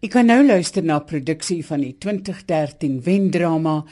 Ek 0.00 0.14
kan 0.14 0.30
nou 0.30 0.40
luister 0.40 0.80
na 0.80 0.94
produksie 1.04 1.58
van 1.60 1.82
die 1.84 1.92
2013 2.00 3.02
Wendrama 3.04 3.82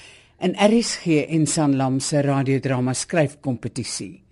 in 0.40 0.54
RSG 0.56 1.18
en 1.28 1.44
Sanlam 1.44 1.98
se 2.00 2.22
radiodrama 2.24 2.94
skryfkompetisie. 2.96 4.22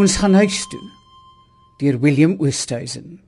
Ons 0.00 0.16
gaan 0.22 0.40
huis 0.40 0.64
toe 0.72 0.86
deur 1.84 2.00
William 2.00 2.38
Oosthuizen. 2.40 3.18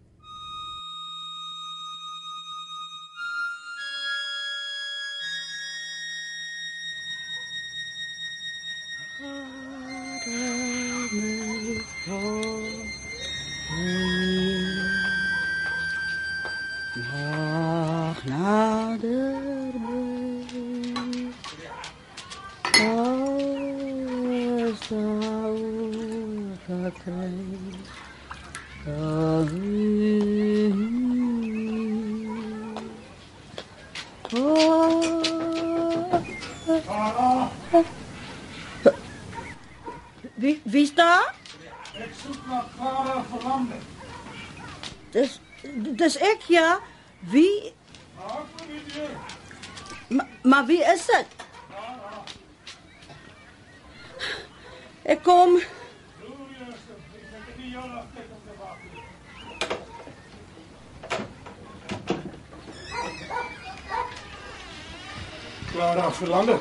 Clara 65.73 66.11
Verlande. 66.11 66.59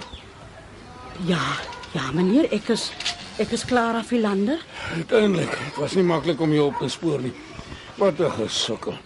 Ja, 1.26 1.42
ja 1.92 2.12
meneer, 2.16 2.48
ek 2.56 2.72
is 2.74 2.88
ek 3.42 3.52
is 3.54 3.66
Clara 3.68 4.02
Philander. 4.08 4.64
Uiteindelik, 4.96 5.52
dit 5.52 5.78
was 5.78 5.94
nie 6.00 6.06
maklik 6.08 6.42
om 6.42 6.54
jou 6.56 6.70
op 6.72 6.80
te 6.82 6.90
spoor 6.90 7.22
nie. 7.22 7.34
Wat 8.00 8.20
'n 8.20 8.32
gesukkel. 8.40 8.98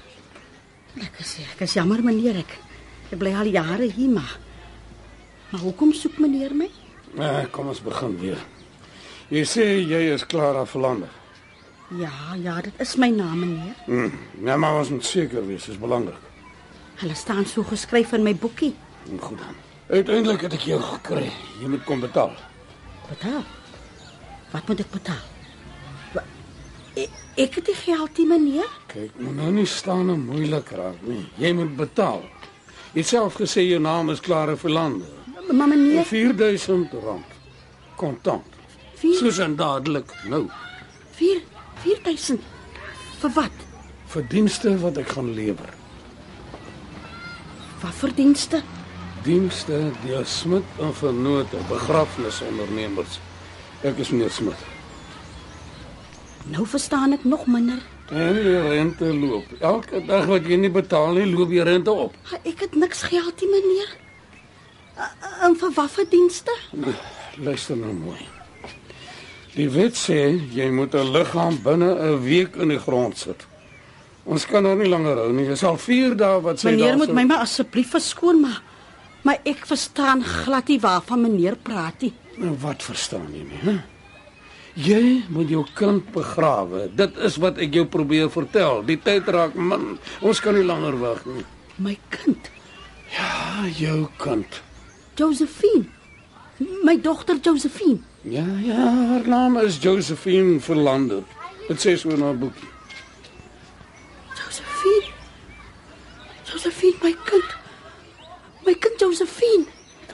Ek 0.95 1.19
is 1.19 1.37
ek 1.51 1.61
is 1.67 1.73
jammer 1.73 2.03
meneer 2.03 2.37
ek. 2.37 2.57
Ek 3.11 3.19
bly 3.19 3.33
al 3.33 3.51
jare 3.51 3.91
hier 3.91 4.09
maar. 4.09 4.37
Maar 5.49 5.61
hoekom 5.61 5.93
soek 5.93 6.17
meneer 6.17 6.55
my? 6.55 6.69
Eh, 7.17 7.45
kom 7.51 7.67
ons 7.67 7.81
begin 7.81 8.19
weer. 8.19 8.39
Jy 9.29 9.43
sê 9.43 9.65
jy 9.83 10.13
is 10.13 10.25
Clara 10.25 10.65
Verlande. 10.65 11.07
Ja, 11.99 12.11
ja, 12.43 12.61
dit 12.61 12.73
is 12.81 12.95
my 12.95 13.09
naam 13.09 13.39
meneer. 13.39 13.75
Hm, 13.85 14.09
ja, 14.45 14.55
maar 14.57 14.77
ons 14.79 14.89
moet 14.89 15.05
seker 15.05 15.45
wees, 15.47 15.65
dis 15.69 15.77
belangrik. 15.79 16.23
Hulle 16.95 17.13
staan 17.15 17.45
so 17.45 17.63
geskryf 17.63 18.11
in 18.13 18.23
my 18.23 18.33
boekie. 18.35 18.73
Hm, 19.05 19.17
Goed 19.19 19.37
dan. 19.37 19.55
Uiteindelik 19.89 20.41
het 20.41 20.53
ek 20.57 20.65
jou 20.65 20.79
gekry. 20.81 21.29
Jy 21.61 21.67
moet 21.69 21.83
kom 21.85 21.99
betaal. 22.01 22.31
Betaal. 23.09 23.43
Wat 24.51 24.67
moet 24.67 24.79
ek 24.81 24.89
betaal? 24.91 25.23
Ek, 26.95 27.09
ek 27.35 27.55
het 27.59 27.65
die 27.69 27.75
geld 27.75 28.17
nie 28.17 28.25
meneer. 28.29 28.69
Kyk, 28.87 29.11
moet 29.19 29.35
nou 29.35 29.51
nie 29.51 29.65
staan 29.67 30.09
en 30.09 30.23
moeilik 30.25 30.69
raak 30.71 31.01
nie. 31.05 31.25
Jy 31.37 31.51
moet 31.57 31.75
betaal. 31.77 32.23
Jy 32.95 33.03
het 33.03 33.09
self 33.11 33.35
gesê 33.41 33.65
jou 33.67 33.79
naam 33.83 34.09
is 34.13 34.21
Clara 34.23 34.55
Verlande. 34.57 35.05
Maar 35.51 35.67
meneer, 35.67 36.05
4000 36.07 36.93
rand. 37.03 37.33
Kontant. 37.99 38.47
vier, 38.95 39.17
Soos 39.19 39.37
en 39.43 39.55
dadelik 39.59 40.09
nou. 40.31 40.45
vier, 41.19 41.41
4000. 41.85 42.41
Vir 43.21 43.31
wat? 43.37 43.63
Vir 44.13 44.25
dienste 44.31 44.73
wat 44.81 44.97
ek 45.01 45.13
gaan 45.15 45.31
lewer. 45.37 45.71
Wat 47.81 47.93
vir 48.01 48.13
dienste? 48.17 48.61
Dienste 49.25 49.79
deur 50.05 50.25
Smit 50.29 50.79
en 50.81 50.93
Vernote, 50.93 51.57
begrafnisondernemers. 51.69 53.19
Ek 53.85 53.97
is 54.01 54.11
meneer 54.13 54.33
Smit. 54.33 54.61
Nou 56.53 56.65
verstaan 56.69 57.13
ek 57.17 57.23
nog 57.25 57.47
minder. 57.49 57.81
En 58.13 58.35
die 58.37 58.59
rente 58.67 59.07
loop. 59.17 59.49
Elke 59.65 60.01
dag 60.05 60.27
wat 60.29 60.45
jy 60.45 60.59
nie 60.61 60.69
betaal 60.69 61.15
nie, 61.17 61.25
loop 61.31 61.49
die 61.49 61.63
rente 61.65 61.91
op. 61.93 62.13
Ah, 62.29 62.37
Ek 62.45 62.61
het 62.67 62.75
niks 62.77 63.01
geld 63.09 63.41
nie 63.41 63.49
meneer. 63.49 63.95
En 65.43 65.57
vir 65.59 65.73
wat 65.75 65.91
vir 65.97 66.05
dienste? 66.13 66.53
Luister 67.41 67.75
nou 67.81 67.91
mooi. 67.97 68.21
Die 69.55 69.69
wet 69.71 69.95
sê 69.95 70.17
jy 70.53 70.69
moet 70.71 70.93
'n 70.95 71.11
liggaam 71.13 71.57
binne 71.63 71.91
'n 71.95 72.21
week 72.23 72.55
in 72.55 72.69
die 72.69 72.79
grond 72.79 73.17
sit. 73.17 73.45
Ons 74.25 74.45
kan 74.45 74.63
nou 74.63 74.75
nie 74.75 74.89
langer 74.89 75.15
hou 75.15 75.31
nie. 75.31 75.47
Dis 75.47 75.63
al 75.63 75.77
4 75.77 76.15
dae 76.15 76.41
wat 76.41 76.59
sy 76.59 76.69
Meneer 76.71 76.87
daar 76.87 76.97
moet 76.97 77.07
so- 77.07 77.13
my 77.13 77.23
maar 77.23 77.39
asseblief 77.41 77.89
verskoon 77.91 78.41
maar 78.41 78.61
maar 79.23 79.37
ek 79.45 79.65
verstaan 79.65 80.23
glad 80.23 80.67
nie 80.67 80.79
waarvan 80.79 81.21
meneer 81.21 81.55
praat 81.55 82.01
nie. 82.01 82.13
Nou 82.37 82.55
wat 82.61 82.83
verstaan 82.83 83.27
jy 83.33 83.43
nie, 83.43 83.59
hè? 83.61 83.81
Jy 84.75 85.23
moet 85.29 85.49
jou 85.49 85.65
kind 85.73 86.11
begrawe. 86.11 86.89
Dit 86.95 87.17
is 87.17 87.37
wat 87.37 87.57
ek 87.57 87.73
jou 87.73 87.85
probeer 87.85 88.29
vertel. 88.29 88.83
Die 88.85 88.97
tyd 88.97 89.25
raak 89.27 89.53
min. 89.55 89.97
Ons 90.21 90.39
kan 90.41 90.53
nie 90.53 90.63
langer 90.63 90.99
wag 90.99 91.25
nie. 91.25 91.45
My 91.77 91.97
kind, 92.09 92.49
Ja, 93.17 93.65
jou 93.77 94.07
kind. 94.17 94.61
Josephine. 95.15 95.85
My 96.83 96.97
dogter 97.01 97.37
Josephine. 97.41 97.99
Ja, 98.27 98.45
ja, 98.63 99.07
haar 99.07 99.27
naam 99.27 99.57
is 99.57 99.77
Josephine 99.81 100.59
Verlander. 100.59 101.23
Dit 101.67 101.77
sê 101.81 101.93
so 101.95 102.09
in 102.09 102.21
haar 102.21 102.37
boekie. 102.37 102.69
Josephine. 104.33 105.11
Josephine, 106.43 106.97
my 107.03 107.13
kind. 107.25 107.51
My 108.65 108.73
kind 108.73 108.99
Josephine. 108.99 109.65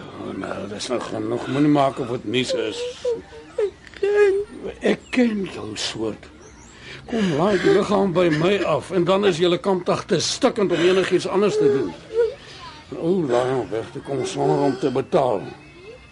Oh, 0.01 0.33
nou, 0.35 0.67
dis 0.67 0.87
nog 0.91 1.07
genoeg. 1.07 1.47
Moenie 1.47 1.71
maak 1.71 2.03
of 2.03 2.11
dit 2.17 2.27
nuus 2.35 2.51
is. 2.51 2.83
My 3.55 3.69
kind. 4.01 4.75
Ek 4.91 5.07
ken 5.15 5.47
jou 5.55 5.71
soort. 5.79 6.27
Kom 7.07 7.31
laai 7.39 7.63
die 7.63 7.79
liggaam 7.79 8.11
by 8.11 8.27
my 8.43 8.57
af 8.67 8.91
en 8.91 9.07
dan 9.07 9.23
is 9.31 9.39
julle 9.39 9.63
kampdag 9.63 10.03
te 10.11 10.19
stikkend 10.19 10.75
om 10.75 10.83
enigiets 10.83 11.31
anders 11.31 11.55
te 11.63 11.71
doen. 11.79 11.95
O, 12.99 13.21
laai 13.23 13.55
hom 13.55 13.67
weg, 13.71 13.87
toe 13.95 14.03
kom 14.03 14.25
sonder 14.27 14.67
om 14.67 14.79
te 14.83 14.91
betaal. 14.91 15.45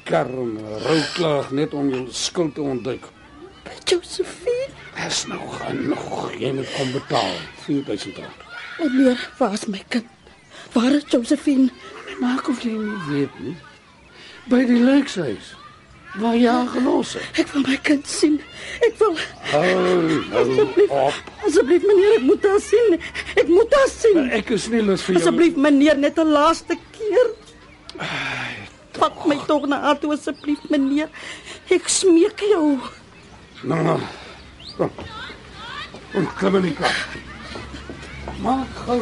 Kerm, 0.09 0.57
rouklaag 0.83 1.51
net 1.53 1.73
om 1.77 1.89
jou 1.93 2.05
skuld 2.11 2.55
te 2.57 2.61
ontduik. 2.65 3.05
Josephine. 3.85 4.71
Dis 4.97 5.19
nou 5.29 5.39
genoeg. 5.59 6.31
Jy 6.41 6.49
moet 6.57 6.71
kom 6.75 6.89
betaal. 6.95 7.35
4000 7.67 8.17
rand. 8.23 8.41
Meneer, 8.79 9.21
waar 9.37 9.53
is 9.53 9.67
my 9.69 9.81
kind? 9.93 10.07
Waar 10.73 10.91
is 10.97 11.05
Josephine? 11.13 11.69
Maak 12.19 12.49
of 12.49 12.61
jy 12.65 12.73
nie 12.73 12.97
weet 13.09 13.37
nie. 13.43 13.55
By 14.49 14.63
die 14.69 14.81
lijkshuis. 14.81 15.53
Waar 16.17 16.33
jy 16.39 16.49
haar 16.49 16.67
gelos 16.73 17.13
het. 17.19 17.29
Ek 17.43 17.51
wil 17.53 17.67
my 17.69 17.77
kind 17.85 18.07
sien. 18.09 18.39
Ek 18.87 18.97
wil 18.97 19.13
Hou, 19.51 20.19
asseblief. 20.41 20.89
op. 20.89 21.19
Asseblief 21.45 21.85
meneer, 21.85 22.15
ek 22.17 22.25
moet 22.31 22.47
haar 22.49 22.61
sien. 22.65 22.97
Ek 23.37 23.47
moet 23.49 23.77
haar 23.77 23.91
sien. 23.93 24.23
Ek 24.41 24.49
is 24.57 24.65
nie 24.73 24.81
lus 24.81 25.05
vir 25.05 25.15
jou. 25.19 25.21
Asseblief 25.21 25.55
meneer, 25.69 25.97
net 26.01 26.17
'n 26.17 26.33
laaste. 26.33 26.77
Vat 28.99 29.25
my 29.25 29.37
tog 29.47 29.65
na 29.67 29.79
haar 29.81 29.99
toe 29.99 30.13
asseblief 30.13 30.59
meneer. 30.69 31.09
Ek 31.71 31.87
smeek 31.91 32.39
jou. 32.51 32.77
Nou, 33.63 33.83
nou. 33.83 33.99
Kom. 34.77 34.91
Kom, 36.11 36.27
klim 36.39 36.55
in 36.59 36.65
die 36.69 36.75
kar. 36.77 36.97
Maak 38.43 38.71
gou. 38.85 39.01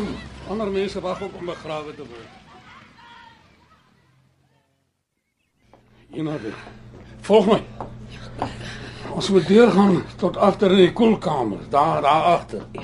Ander 0.50 0.70
mense 0.72 1.02
wag 1.04 1.22
ook 1.22 1.36
om 1.40 1.46
begrawe 1.52 1.92
te 1.96 2.06
word. 2.08 2.30
Weer. 6.18 6.56
Volg 7.28 7.46
my. 7.52 7.62
Ons 9.18 9.30
moet 9.30 9.48
deurgaan 9.48 10.04
tot 10.22 10.38
agter 10.38 10.72
in 10.72 10.78
die 10.86 10.94
koelkamer, 10.94 11.60
daar 11.70 12.02
daar 12.02 12.24
agter. 12.38 12.62
My 12.72 12.80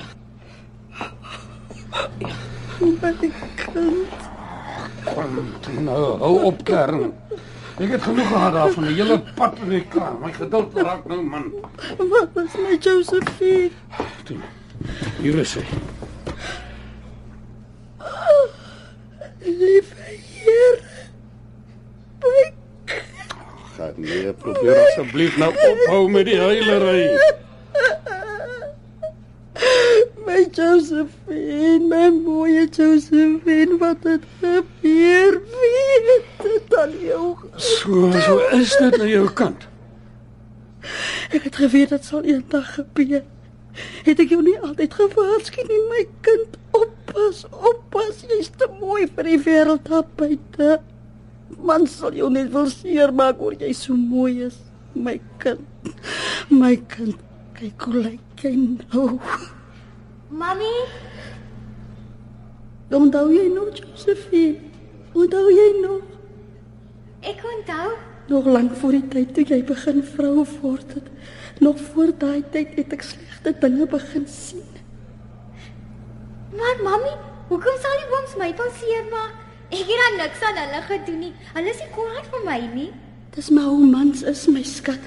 kind. 2.22 2.34
Kom, 2.80 2.98
toe 3.74 4.06
nou, 5.80 6.18
hou 6.20 6.36
op 6.50 6.64
kern. 6.64 7.14
Ek 7.82 7.90
het 7.90 8.04
genoeg 8.06 8.28
gehad 8.28 8.54
daarvan, 8.54 8.84
die 8.88 8.96
hele 9.02 9.18
pad 9.36 9.58
in 9.64 9.70
die 9.74 9.86
kar. 9.90 10.14
My 10.22 10.30
geduld 10.34 10.76
raak 10.78 11.06
nou 11.10 11.22
man. 11.26 11.48
Wat 11.98 12.38
is 12.44 12.58
my 12.62 12.78
Josephine? 12.78 13.72
Toe. 14.28 14.38
Hier 15.22 15.40
is 15.42 15.56
hy. 15.58 15.66
Liewe 19.44 20.04
Heer. 20.08 20.84
My 22.24 22.52
Gaan 23.74 23.94
Nee, 23.98 24.34
probeer 24.34 24.78
asseblief 24.86 25.38
nou 25.38 25.50
ophou 25.72 26.10
met 26.14 26.26
die 26.30 26.38
huilery. 26.38 27.08
My 30.26 30.46
Josephine, 30.52 31.90
my 31.90 32.10
mooie 32.10 32.68
Josephine, 32.70 33.78
wat 33.78 34.04
het 34.04 34.24
gebeur? 34.40 35.42
Wie 35.62 36.00
het 36.08 36.26
dit 36.44 36.76
aan 36.76 36.96
jou? 37.00 37.36
So, 37.56 38.12
so 38.12 38.38
is 38.58 38.76
dit 38.78 39.00
aan 39.00 39.12
jou 39.12 39.28
kant. 39.34 39.68
Ek 41.34 41.44
het 41.48 41.60
geweet 41.60 41.92
dit 41.96 42.08
sal 42.08 42.24
eendag 42.24 42.74
gebeur. 42.78 43.24
Het 44.08 44.24
ek 44.24 44.34
jou 44.36 44.42
nie 44.46 44.56
altyd 44.62 44.96
gewaarsku 44.96 45.68
nie, 45.68 45.82
my 45.92 46.04
kind? 46.26 46.58
Oppas, 46.78 47.44
oppas, 47.52 48.26
jy's 48.30 48.52
te 48.58 48.70
mooi 48.80 49.08
vir 49.08 49.32
die 49.32 49.40
wêreld 49.44 49.88
daar 49.90 50.06
buite. 50.18 50.78
Man 51.60 51.88
sal 51.90 52.16
jou 52.18 52.30
net 52.34 52.52
wil 52.54 52.70
seermaak 52.72 53.42
oor 53.44 53.56
jy 53.60 53.74
so 53.78 53.98
mooi 53.98 54.46
is, 54.50 54.60
my 54.94 55.20
kind. 55.44 55.66
My 56.54 56.76
kind, 56.90 57.20
kyk 57.60 57.90
hoe 57.90 58.06
lyk 58.08 58.33
jy 58.44 58.54
nou. 58.92 59.20
Mami, 60.34 60.74
Onthou 62.94 63.32
jy 63.34 63.48
nog, 63.50 63.72
Josephine? 63.80 64.60
Onthou 65.18 65.48
jy 65.50 65.70
nog? 65.82 66.02
ek 67.24 67.40
onthou. 67.48 67.94
Nog 68.28 68.46
lank 68.46 68.74
voor 68.76 68.92
die 68.98 69.08
tyd 69.08 69.30
toe 69.36 69.44
jy 69.48 69.62
begin 69.64 70.02
vrou 70.04 70.44
word 70.62 70.94
het. 70.98 71.06
Nog 71.64 71.80
voor 71.94 72.12
daai 72.20 72.44
tyd 72.52 72.74
het 72.76 72.94
ek 72.94 73.06
slegte 73.08 73.54
dinge 73.62 73.88
begin 73.88 74.26
sien. 74.28 74.66
Maar 76.54 76.82
mami, 76.84 77.14
hoekom 77.50 77.80
sal 77.82 77.96
die 78.02 78.10
ooms 78.18 78.36
my 78.42 78.50
wil 78.60 78.72
seermaak? 78.80 79.40
Ek 79.74 79.88
het 79.88 80.02
dan 80.04 80.20
niks 80.20 80.44
aan 80.46 80.60
hulle 80.62 80.82
gedoen 80.90 81.20
nie. 81.24 81.32
Hulle 81.56 81.72
is 81.72 81.80
nie 81.82 81.92
kwaad 81.96 82.28
vir 82.34 82.44
my 82.46 82.60
nie. 82.76 82.90
Dis 83.34 83.50
maar 83.50 83.72
hoe 83.72 83.88
mans 83.90 84.22
is, 84.30 84.44
my 84.52 84.62
skat. 84.68 85.02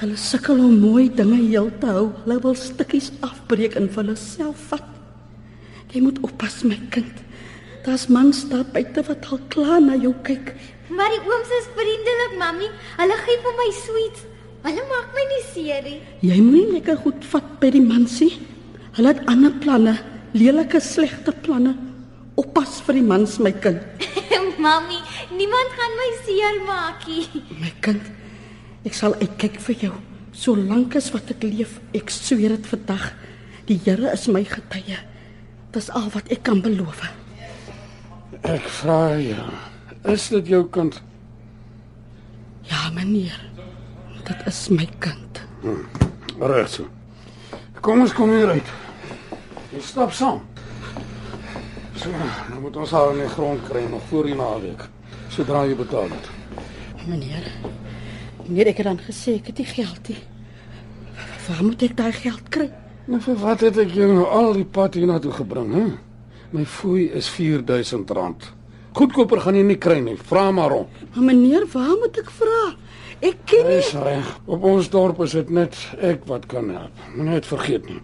Hulle 0.00 0.16
sukkel 0.16 0.56
om 0.64 0.78
mooi 0.80 1.10
dinge 1.12 1.36
heel 1.36 1.66
te 1.80 1.90
hou. 1.92 2.06
Hulle 2.22 2.38
wil 2.40 2.54
stukkies 2.56 3.10
afbreek 3.26 3.74
en 3.76 3.88
vir 3.92 4.00
hulle 4.00 4.16
self 4.16 4.62
vat. 4.70 4.86
Jy 5.92 6.00
moet 6.00 6.20
oppas, 6.24 6.62
my 6.64 6.78
kind. 6.94 7.18
Daar's 7.84 8.06
mans 8.08 8.46
daar 8.48 8.64
buite 8.72 9.02
wat 9.10 9.26
al 9.28 9.42
klaar 9.52 9.82
na 9.84 9.98
jou 10.00 10.14
kyk. 10.24 10.54
Maar 10.88 11.12
die 11.12 11.20
ooms 11.20 11.52
is 11.58 11.68
vriendelik, 11.76 12.38
mami. 12.40 12.70
Hulle 12.96 13.18
gee 13.26 13.42
vir 13.44 13.58
my 13.58 13.66
sweets. 13.76 14.22
Hulle 14.64 14.86
maak 14.88 15.12
my 15.18 15.26
nie 15.34 15.42
seer 15.50 15.84
nie. 15.84 15.98
Jy 16.24 16.38
moenie 16.46 16.78
lekker 16.78 16.96
goed 17.04 17.28
vat 17.34 17.50
by 17.60 17.70
die 17.76 17.84
mansie. 17.84 18.30
Hulle 18.96 19.12
het 19.12 19.20
ander 19.28 19.52
planne, 19.60 19.98
lelike 20.32 20.80
slegte 20.80 21.34
planne. 21.44 21.74
Oppas 22.40 22.78
vir 22.86 23.02
die 23.02 23.04
mans, 23.04 23.36
my 23.36 23.52
kind. 23.52 23.84
mami, 24.64 24.96
niemand 25.36 25.76
gaan 25.76 26.00
my 26.00 26.08
seermaak 26.24 27.06
nie. 27.08 27.44
My 27.60 27.72
kind, 27.84 28.10
ek 28.84 28.96
sal 28.96 29.14
uitkyk 29.20 29.60
vir 29.60 29.84
jou 29.88 29.96
solank 30.32 30.96
as 30.96 31.10
wat 31.14 31.30
ek 31.34 31.44
leef. 31.44 31.78
Ek 31.96 32.10
sweer 32.12 32.54
dit 32.56 32.68
vandag. 32.70 33.10
Die 33.68 33.78
Here 33.84 34.12
is 34.12 34.26
my 34.28 34.42
getuie. 34.46 34.98
Dis 35.74 35.90
al 35.94 36.08
wat 36.14 36.30
ek 36.32 36.42
kan 36.46 36.62
beloof. 36.64 37.04
Ek 38.46 38.66
vra 38.80 39.18
jou, 39.20 39.48
is 40.08 40.28
dit 40.32 40.48
jou 40.54 40.64
kind? 40.72 40.96
Ja, 42.70 42.88
meneer. 42.94 43.36
Dit 44.26 44.46
is 44.46 44.68
my 44.72 44.86
kind. 45.02 45.42
Reg 46.40 46.70
so. 46.70 46.88
Kom 47.84 48.02
ons 48.04 48.14
kom 48.16 48.32
hier 48.32 48.54
uit. 48.54 48.72
Jy 49.74 49.82
stap 49.84 50.14
saam. 50.16 50.40
So, 52.00 52.10
nou 52.48 52.62
moet 52.64 52.78
ons 52.80 52.94
haar 52.96 53.12
in 53.12 53.22
die 53.26 53.32
grond 53.34 53.60
kry 53.68 53.84
nog 53.90 54.06
voor 54.08 54.30
die 54.30 54.38
naweek. 54.38 54.86
Sodra 55.30 55.66
jy 55.68 55.76
betaal 55.76 56.08
het. 56.14 56.30
Meneer. 57.06 57.50
Meneer, 58.50 58.72
ek 58.72 58.80
het 58.82 58.86
dan 58.88 58.98
gesê 58.98 59.36
ek 59.38 59.46
het 59.52 59.60
nie 59.62 59.68
geld 59.70 60.08
nie. 60.10 60.18
Waar 61.46 61.60
moet 61.62 61.82
ek 61.86 61.92
daai 61.96 62.12
geld 62.12 62.48
kry? 62.50 62.66
Nou 63.06 63.20
vir 63.22 63.36
wat 63.38 63.60
het 63.62 63.76
ek 63.78 63.92
jou 63.94 64.08
nou 64.10 64.24
al 64.26 64.56
die 64.58 64.66
pad 64.66 64.96
hiernatoe 64.98 65.30
gebring, 65.36 65.68
hè? 65.74 65.84
My 66.50 66.64
fooi 66.66 67.04
is 67.14 67.28
R4000. 67.30 68.48
Goedkoper 68.98 69.38
gaan 69.44 69.54
jy 69.54 69.62
nie 69.68 69.78
kry 69.78 70.00
nie. 70.02 70.16
Vra 70.18 70.48
maar 70.50 70.74
rond. 70.74 70.98
Maar 71.14 71.28
meneer, 71.28 71.66
waar 71.70 71.94
moet 72.00 72.18
ek 72.18 72.32
vra? 72.40 72.62
Ek 73.20 73.38
ken 73.46 73.68
nie. 73.68 73.76
Dis 73.78 73.92
reg. 73.94 74.32
Op 74.50 74.66
ons 74.66 74.90
dorp 74.90 75.22
is 75.22 75.36
dit 75.38 75.52
net 75.54 75.78
ek 76.02 76.26
wat 76.26 76.48
kan 76.50 76.72
help. 76.74 77.04
Moenie 77.14 77.38
dit 77.38 77.50
vergeet 77.52 77.86
nie. 77.86 78.00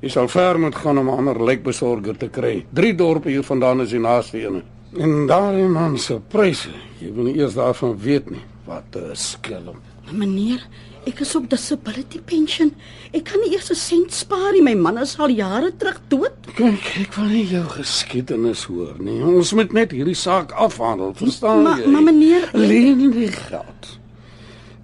Jy 0.00 0.14
sal 0.14 0.30
ver 0.32 0.56
moet 0.56 0.78
gaan 0.80 0.98
om 0.98 1.10
'n 1.12 1.18
ander 1.20 1.44
lijkbesorger 1.44 2.16
te 2.16 2.28
kry. 2.28 2.64
Drie 2.72 2.94
dorpe 2.94 3.28
hier 3.28 3.44
vandaan 3.44 3.80
is 3.84 3.90
die 3.90 4.00
naaste 4.00 4.40
een. 4.40 4.62
En 4.96 5.26
daai 5.26 5.68
man 5.68 5.98
se 5.98 6.18
pryse, 6.28 6.70
jy 6.98 7.12
wil 7.12 7.24
nie 7.24 7.36
eers 7.36 7.54
daarvan 7.54 7.98
weet 7.98 8.30
nie. 8.30 8.44
Wat 8.70 8.94
'n 8.94 9.14
skelm. 9.16 9.78
Meneer, 10.12 10.62
ek 11.06 11.20
is 11.20 11.34
op 11.36 11.48
disability 11.50 12.20
pension. 12.24 12.70
Ek 13.12 13.24
kan 13.24 13.40
nie 13.40 13.52
eers 13.54 13.70
'n 13.70 13.74
sent 13.74 14.12
spaar 14.12 14.52
nie. 14.52 14.62
My 14.62 14.74
man 14.74 14.98
is 14.98 15.18
al 15.18 15.28
jare 15.30 15.72
terug 15.76 16.00
dood. 16.08 16.32
Kyk, 16.54 17.00
ek 17.00 17.14
wil 17.14 17.24
nie 17.28 17.46
jou 17.46 17.64
geskiedenis 17.64 18.64
hoor 18.64 18.94
nie. 18.98 19.22
Ons 19.22 19.52
moet 19.52 19.72
net 19.72 19.90
hierdie 19.90 20.14
saak 20.14 20.52
afhandel, 20.52 21.12
verstaan 21.14 21.62
Maar- 21.62 21.78
jy? 21.80 21.86
maar 21.86 22.02
meneer- 22.02 22.50
leen 22.52 23.10
die 23.10 23.28
geld. 23.28 23.98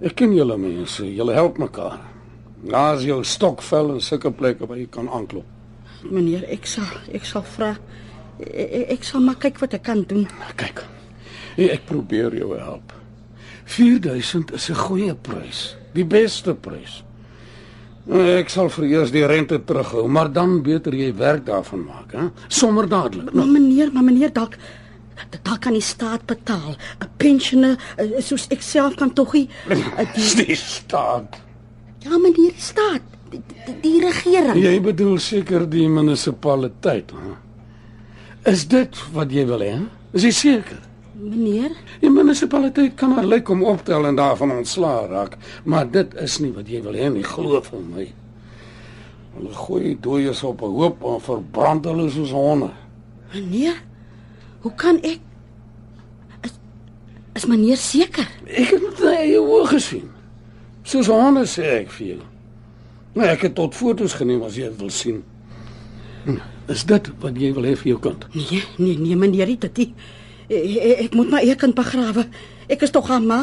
Ek 0.01 0.15
ken 0.15 0.33
julle 0.33 0.57
mense, 0.57 1.03
julle 1.15 1.33
help 1.33 1.57
mekaar. 1.57 1.99
Daar's 2.69 3.03
jou 3.03 3.23
stokvel 3.23 3.93
en 3.93 4.01
sulke 4.01 4.31
plekke 4.31 4.67
waar 4.67 4.77
jy 4.77 4.87
kan 4.89 5.07
aanklop. 5.09 5.45
Meneer, 6.03 6.43
ek 6.49 6.65
sal 6.65 6.85
ek 7.13 7.23
sal 7.25 7.43
vra. 7.43 7.77
Ek, 8.39 8.89
ek 8.91 9.03
sal 9.03 9.21
maar 9.21 9.35
kyk 9.35 9.59
wat 9.59 9.73
ek 9.73 9.83
kan 9.83 10.03
doen. 10.07 10.27
Kyk. 10.55 10.83
Ek 11.57 11.85
probeer 11.85 12.35
jou 12.35 12.57
help. 12.57 12.93
4000 13.67 14.53
is 14.55 14.69
'n 14.69 14.75
goeie 14.75 15.15
prys, 15.15 15.75
die 15.93 16.05
beste 16.05 16.55
prys. 16.55 17.03
Ek 18.07 18.49
sal 18.49 18.69
vir 18.69 18.85
eers 18.85 19.11
die 19.11 19.25
rente 19.27 19.59
terughou, 19.59 20.07
maar 20.07 20.31
dan 20.31 20.61
beter 20.63 20.95
jy 20.95 21.09
werk 21.15 21.45
daarvan 21.45 21.83
maak, 21.83 22.13
hè? 22.15 22.29
Sommer 22.47 22.87
dadelik. 22.87 23.33
Maar 23.33 23.47
meneer, 23.47 23.91
maar 23.91 24.03
meneer 24.03 24.31
dalk 24.33 24.55
dalk 25.43 25.61
kan 25.61 25.73
die 25.73 25.81
staat 25.81 26.25
betaal. 26.25 26.77
'n 27.03 27.09
Pensioner 27.17 27.75
eh, 27.97 28.21
soos 28.21 28.47
ek 28.49 28.61
self 28.61 28.95
kan 28.95 29.13
tog 29.13 29.33
nie 29.33 29.49
eh, 29.69 30.07
die 30.15 30.45
die 30.45 30.55
staat. 30.55 31.35
Ja, 31.99 32.17
meneer, 32.17 32.33
die 32.33 32.53
staat, 32.57 33.01
die, 33.29 33.41
die, 33.65 33.75
die 33.81 33.99
regering. 34.05 34.63
Jy 34.63 34.81
bedoel 34.81 35.17
seker 35.19 35.69
die 35.69 35.89
munisipaliteit, 35.89 37.11
hè? 37.11 37.35
Is 38.51 38.67
dit 38.67 38.95
wat 39.11 39.31
jy 39.31 39.45
wil 39.45 39.59
hê? 39.59 39.79
Is 40.13 40.23
jy 40.23 40.31
seker? 40.31 40.86
Meneer, 41.17 41.71
Die 41.99 42.09
munisipaliteit 42.13 42.93
kan 42.95 43.09
maar 43.15 43.25
lyk 43.25 43.49
om 43.49 43.63
optel 43.65 44.05
en 44.05 44.15
daarvan 44.15 44.51
ontslaa 44.51 45.05
raak, 45.09 45.37
maar 45.65 45.87
dit 45.91 46.13
is 46.21 46.35
nie 46.43 46.51
wat 46.53 46.67
jy 46.69 46.81
wil 46.85 46.93
hê 46.93 47.07
nie, 47.09 47.23
glo 47.25 47.57
vir 47.65 47.79
my. 47.87 48.05
Hulle 49.37 49.53
gooi 49.53 49.95
dooies 50.01 50.43
op 50.45 50.61
'n 50.61 50.75
hoop 50.77 51.03
en 51.03 51.21
verbrand 51.21 51.85
hulle 51.85 52.09
soos 52.09 52.31
honde. 52.31 52.69
meneer, 53.33 53.73
hoe 54.61 54.71
kan 54.75 54.97
ek 55.03 55.19
Is, 56.43 56.51
is 57.33 57.45
meneer 57.45 57.77
seker? 57.77 58.27
Ek 58.45 58.69
het 58.69 58.81
met 58.81 58.99
my 58.99 59.15
eie 59.15 59.39
oë 59.41 59.65
gesien. 59.67 60.09
Soos 60.83 61.07
honde 61.07 61.45
sê 61.45 61.63
ek 61.81 61.89
vir 61.91 62.07
jou. 62.07 62.19
Nou 63.15 63.27
ek 63.27 63.41
het 63.41 63.55
tot 63.55 63.75
fotos 63.75 64.13
geneem 64.13 64.43
as 64.43 64.55
jy 64.55 64.69
dit 64.69 64.79
wil 64.79 64.89
sien. 64.89 65.23
Hm, 66.25 66.37
Is 66.67 66.83
dit 66.85 67.11
wat 67.19 67.37
jy 67.39 67.53
wil 67.53 67.63
hê 67.63 67.75
vir 67.75 67.87
jou 67.87 67.99
kind? 67.99 68.25
Nee, 68.33 68.63
nee, 68.77 68.97
nee, 68.97 69.15
meneer, 69.15 69.47
dit 69.59 69.77
nie. 69.77 69.93
Ek, 70.47 71.07
ek, 71.07 71.15
moet 71.17 71.31
my 71.31 71.41
eie 71.43 71.55
kind 71.59 71.75
begrawe. 71.75 72.23
Ek 72.71 72.83
is 72.85 72.93
tog 72.95 73.09
haar 73.11 73.23
ma. 73.23 73.41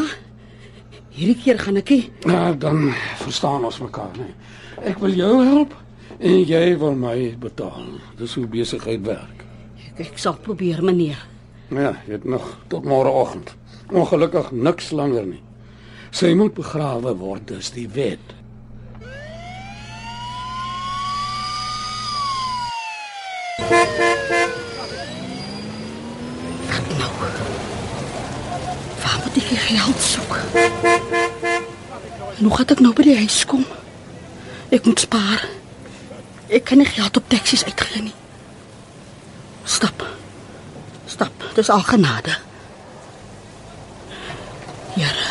Hierdie 1.14 1.36
keer 1.38 1.60
gaan 1.60 1.78
ek 1.78 1.90
nie. 1.94 2.04
Nou 2.26 2.54
dan 2.58 2.88
verstaan 3.22 3.64
ons 3.64 3.78
mekaar, 3.84 4.10
nee. 4.18 4.32
Ek 4.82 4.98
wil 5.02 5.14
jou 5.14 5.34
help 5.44 5.74
en 6.18 6.40
jy 6.46 6.64
wil 6.80 6.96
my 6.98 7.16
betaal. 7.40 7.86
Dis 8.18 8.34
hoe 8.38 8.46
besigheid 8.50 9.04
werk. 9.06 9.44
Ek, 9.94 10.08
ek 10.08 10.18
sal 10.18 10.38
probeer, 10.42 10.82
meneer. 10.82 11.20
Ja, 11.74 11.94
jy 12.06 12.18
het 12.18 12.24
nog 12.28 12.56
tot 12.68 12.84
môreoggend. 12.88 13.54
Ongelukkig 13.92 14.50
niks 14.52 14.90
langer 14.94 15.26
nie. 15.28 15.42
Sy 16.14 16.32
moet 16.38 16.54
begrawe 16.54 17.14
word, 17.18 17.48
dis 17.50 17.72
die 17.74 17.88
wet. 17.90 18.34
Waar 29.02 29.18
moet 29.24 29.36
ek 29.40 29.48
die 29.48 29.58
geld 29.58 29.93
soek? 30.04 30.36
En 32.36 32.44
hoe 32.44 32.56
gaan 32.56 32.72
ek 32.74 32.82
nou 32.84 32.92
by 32.96 33.06
die 33.06 33.16
huis 33.16 33.44
kom? 33.48 33.64
Ek 34.74 34.86
moet 34.88 35.04
spaar. 35.04 35.46
Ek 36.52 36.64
kan 36.68 36.80
nie 36.80 36.88
geld 36.88 37.16
op 37.16 37.28
taksies 37.32 37.64
uitgee 37.64 38.02
nie. 38.08 38.16
Stap. 39.64 40.04
Stap. 41.06 41.46
Dis 41.54 41.70
al 41.72 41.84
genade. 41.86 42.36
Here. 44.94 45.30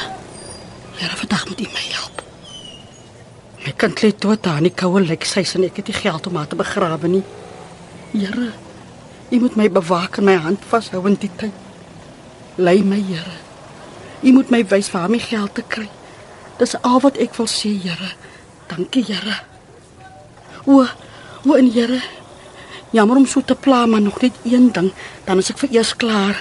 Here, 0.97 1.15
vandag 1.21 1.47
moet 1.47 1.61
U 1.61 1.69
my 1.73 1.85
help. 1.91 2.23
My 3.65 3.73
kind 3.77 4.01
lê 4.01 4.11
dood 4.17 4.43
daar 4.43 4.59
in 4.59 4.67
die 4.67 4.75
koue 4.75 5.03
lekshuis 5.03 5.55
en 5.55 5.67
ek 5.67 5.79
het 5.81 5.91
nie 5.91 6.01
geld 6.01 6.27
om 6.27 6.39
haar 6.39 6.49
te 6.51 6.59
begrawe 6.59 7.07
nie. 7.07 7.23
Here, 8.11 8.51
U 9.31 9.39
moet 9.39 9.55
my 9.59 9.69
bewaak 9.71 10.19
en 10.19 10.27
my 10.27 10.35
hand 10.35 10.65
vashou 10.69 11.05
in 11.07 11.15
die 11.19 11.31
tyd. 11.35 11.55
Lei 12.55 12.81
my, 12.83 12.99
Here. 12.99 13.39
U 14.23 14.31
moet 14.31 14.49
my 14.49 14.63
wys 14.71 14.91
waar 14.91 15.09
my 15.11 15.19
geld 15.19 15.55
te 15.55 15.63
kry. 15.67 15.89
Dis 16.57 16.77
al 16.81 17.01
wat 17.03 17.17
ek 17.19 17.35
wil 17.35 17.49
sê, 17.51 17.73
Here. 17.83 18.13
Dankie, 18.71 19.03
Here. 19.03 19.35
O, 20.63 20.85
o 21.43 21.57
en 21.59 21.71
Here. 21.71 21.99
Jammer 22.95 23.19
om 23.19 23.27
so 23.27 23.41
te 23.41 23.55
pla, 23.55 23.85
maar 23.85 24.01
nog 24.01 24.21
net 24.21 24.37
een 24.43 24.71
ding, 24.71 24.91
dan 25.25 25.43
is 25.43 25.51
ek 25.51 25.59
vir 25.65 25.75
eers 25.79 25.95
klaar. 25.99 26.39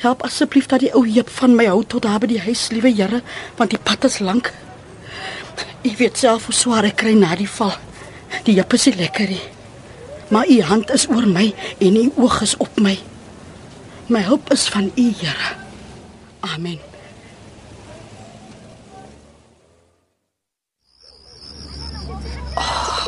Help 0.00 0.24
asseblief 0.24 0.70
dat 0.70 0.80
die 0.80 0.92
ou 0.96 1.04
heep 1.04 1.28
van 1.40 1.56
my 1.58 1.66
hou 1.68 1.82
tot 1.84 2.06
daar 2.06 2.20
by 2.22 2.30
die 2.30 2.40
huis, 2.40 2.70
liewe 2.72 2.94
Here, 2.96 3.20
want 3.60 3.74
die 3.74 3.82
pad 3.82 4.08
is 4.08 4.20
lank. 4.24 4.52
Ek 5.84 5.98
weet 6.00 6.16
self 6.16 6.48
hoe 6.48 6.56
swaar 6.56 6.88
ek 6.88 7.00
kry 7.02 7.12
na 7.18 7.34
die 7.36 7.50
val. 7.50 7.76
Die 8.46 8.56
heep 8.56 8.72
is 8.78 8.88
nie 8.88 8.96
lekker 9.02 9.28
nie. 9.36 9.46
Maar 10.30 10.48
u 10.48 10.60
hand 10.64 10.92
is 10.94 11.08
oor 11.10 11.26
my 11.28 11.50
en 11.82 11.96
u 11.98 12.10
oog 12.16 12.40
is 12.46 12.56
op 12.56 12.80
my. 12.80 12.96
My 14.08 14.24
hulp 14.24 14.48
is 14.54 14.68
van 14.72 14.92
u, 14.94 15.10
Here. 15.20 15.59
Amen. 16.40 16.78
Oh, 22.54 23.06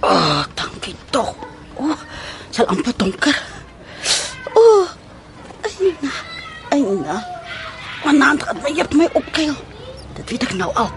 oh, 0.00 0.44
dankie 0.54 0.94
tog. 1.10 1.34
O, 1.74 1.90
oh, 1.90 1.98
sal 2.50 2.66
amper 2.66 2.92
donker. 2.96 3.42
O, 4.54 4.60
oh, 4.60 4.86
Eina, 5.62 6.12
Eina. 6.70 7.18
Wanneer 8.04 8.46
het 8.46 8.62
my 8.62 8.80
op 8.80 8.94
my 8.94 9.08
opkuil? 9.12 9.54
Dit 10.14 10.30
weet 10.30 10.42
ek 10.42 10.54
nou 10.54 10.70
al. 10.74 10.90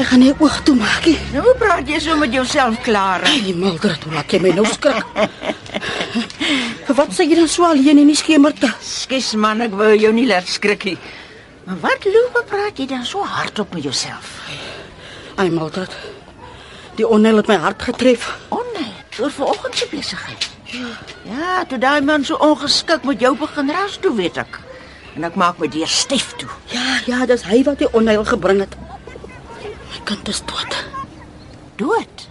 Ek 0.00 0.08
gaan 0.08 0.22
nie 0.24 0.32
oog 0.32 0.62
toe 0.64 0.74
maak 0.78 1.04
nie. 1.04 1.18
Nou 1.34 1.52
praat 1.60 1.88
jy 1.88 1.98
so 2.00 2.16
met 2.16 2.32
jouself 2.32 2.80
klaar. 2.86 3.20
Hey, 3.28 3.52
Mildred, 3.52 4.04
hoe 4.06 4.14
laat 4.16 4.32
jy 4.32 4.40
my 4.40 4.54
nou 4.56 4.64
skrik? 4.64 5.04
Wat 7.00 7.14
sê 7.16 7.24
jy 7.24 7.38
dan 7.38 7.48
so 7.48 7.64
alleen 7.64 7.96
in 8.02 8.10
die 8.10 8.18
skemerte? 8.18 8.68
Skus 8.84 9.30
man, 9.40 9.62
ek 9.64 9.72
wou 9.72 9.94
jou 9.96 10.10
nie 10.12 10.26
laat 10.28 10.50
skrik 10.52 10.82
nie. 10.84 10.98
Maar 11.64 11.78
wat 11.80 12.04
loop 12.04 12.34
praat 12.50 12.76
jy 12.76 12.84
dan 12.90 13.06
so 13.08 13.24
hardop 13.24 13.72
met 13.72 13.86
jouself? 13.86 14.34
Ai, 15.40 15.46
Mildred. 15.48 15.94
Die 16.98 17.06
onheil 17.08 17.40
het 17.40 17.48
my 17.48 17.56
hart 17.62 17.86
getref. 17.88 18.26
Nee, 18.74 18.92
oor 19.16 19.32
vanoggend 19.32 19.78
se 19.80 19.88
besigheid. 19.88 20.44
Ja, 21.24 21.64
toe 21.70 21.78
daai 21.80 22.04
man 22.04 22.24
so 22.24 22.36
ongeskik 22.36 23.08
met 23.08 23.24
jou 23.24 23.32
begin 23.36 23.72
ras, 23.72 23.96
toe 23.96 24.12
weet 24.20 24.36
ek. 24.44 24.60
En 25.16 25.24
ek 25.24 25.40
maak 25.40 25.56
my 25.56 25.70
deur 25.72 25.88
stief 25.88 26.34
toe. 26.36 26.50
Ja, 26.74 26.84
ja, 27.08 27.22
dis 27.24 27.46
hy 27.48 27.62
wat 27.64 27.80
die 27.80 27.88
onheil 27.96 28.28
gebring 28.28 28.60
het. 28.66 28.76
My 29.64 30.04
kind 30.04 30.28
is 30.28 30.44
dood. 30.52 30.76
Dood. 31.80 32.28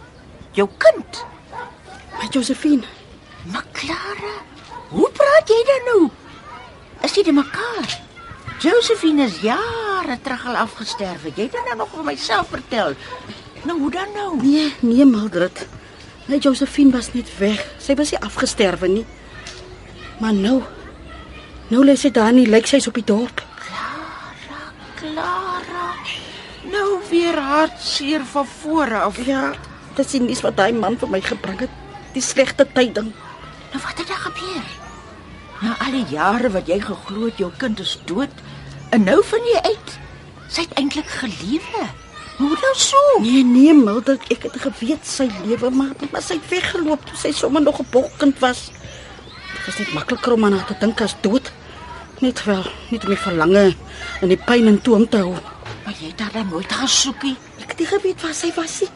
Jou 0.53 0.69
kind. 0.77 1.25
My 2.21 2.29
Josephine. 2.29 2.85
Maar 3.49 3.65
Clara, 3.71 4.33
hoe 4.89 5.09
praat 5.15 5.49
jy 5.49 5.59
dan 5.65 5.89
nou? 5.93 6.09
Is 7.05 7.13
de 7.13 7.31
mekaar? 7.31 7.99
Josephine 8.59 9.23
is 9.23 9.39
jare 9.41 10.17
terug 10.21 10.45
al 10.45 10.55
afgesterf. 10.55 11.23
Jy 11.23 11.45
het 11.47 11.51
dit 11.51 11.67
nou 11.69 11.75
nog 11.79 11.91
vir 11.93 12.03
myself 12.03 12.49
vertel. 12.51 12.95
Nou 13.63 13.77
hoe 13.79 13.91
dan 13.91 14.11
nou? 14.15 14.35
Nee, 14.41 14.73
nee, 14.79 15.05
Mildred. 15.05 15.67
My 16.27 16.37
Josephine 16.37 16.91
was 16.91 17.13
net 17.13 17.31
weg. 17.39 17.63
Sy 17.79 17.95
was 17.95 18.11
nie 18.11 18.19
afgesterwe 18.19 18.89
nie. 18.91 19.05
Maar 20.19 20.35
nou 20.35 20.57
nou 21.69 21.85
lê 21.85 21.93
sy 21.95 22.09
daar 22.11 22.33
nie, 22.33 22.47
lyk 22.49 22.67
sy's 22.67 22.89
op 22.89 22.97
die 22.97 23.05
dorp. 23.05 23.43
Clara. 24.99 25.93
Nou 26.67 26.99
weer 27.09 27.37
hartseer 27.39 28.25
van 28.25 28.47
voor 28.59 28.95
af. 29.05 29.19
Ja, 29.25 29.53
dis 29.95 30.15
die 30.17 30.23
nuus 30.25 30.41
wat 30.43 30.57
daai 30.57 30.73
man 30.73 30.97
vir 30.99 31.11
my 31.13 31.21
gebring 31.23 31.63
het. 31.63 31.81
Die 32.13 32.25
slegte 32.25 32.67
tyding. 32.73 33.13
Nou 33.71 33.81
wat 33.85 33.97
het 33.97 34.07
daar 34.07 34.25
gebeur? 34.27 34.67
Na 35.61 35.75
al 35.85 35.91
die 35.91 36.05
jare 36.09 36.49
wat 36.49 36.67
jy 36.67 36.79
geglo 36.81 37.25
het 37.25 37.37
jou 37.37 37.51
kind 37.57 37.79
is 37.79 37.97
dood, 38.05 38.31
en 38.89 39.03
nou 39.03 39.19
vind 39.23 39.49
jy 39.53 39.61
uit 39.71 39.97
sy 40.49 40.65
het 40.65 40.77
eintlik 40.81 41.09
gelewe. 41.21 41.83
Hoe 42.39 42.49
nou 42.49 42.73
so? 42.79 42.97
Nee, 43.21 43.43
nee, 43.43 43.73
Mildred, 43.75 44.23
ek 44.33 44.47
het 44.47 44.57
geweet 44.63 45.05
sy 45.05 45.27
lewe 45.43 45.69
maar 45.75 45.91
maar 46.09 46.23
sy 46.23 46.39
het 46.39 46.47
weggeloop 46.49 47.03
toe 47.05 47.17
sy 47.19 47.31
sommer 47.35 47.61
nog 47.61 47.81
'n 47.81 47.91
bokkind 47.91 48.39
was. 48.39 48.71
Dit 49.53 49.67
is 49.67 49.77
net 49.77 49.93
makliker 49.93 50.33
om 50.33 50.45
aan 50.45 50.57
haar 50.57 50.65
te 50.65 50.75
dink 50.79 51.01
as 51.01 51.15
dood. 51.21 51.51
Net 52.19 52.43
wel, 52.43 52.63
net 52.89 53.03
om 53.03 53.09
die 53.09 53.23
verlange 53.27 53.75
en 54.21 54.27
die 54.27 54.37
pyn 54.37 54.67
in 54.67 54.81
toom 54.81 55.09
te 55.09 55.17
hou. 55.17 55.35
Maar 55.85 55.95
jy 55.99 56.07
het 56.07 56.19
haar 56.19 56.31
dan 56.31 56.49
nooit 56.49 56.71
gaan 56.71 56.87
soekie. 56.87 57.35
Ek 57.61 57.69
het 57.69 57.79
nie 57.79 57.87
geweet 57.87 58.21
waar 58.21 58.33
sy 58.33 58.51
was 58.55 58.79
nie. 58.81 58.89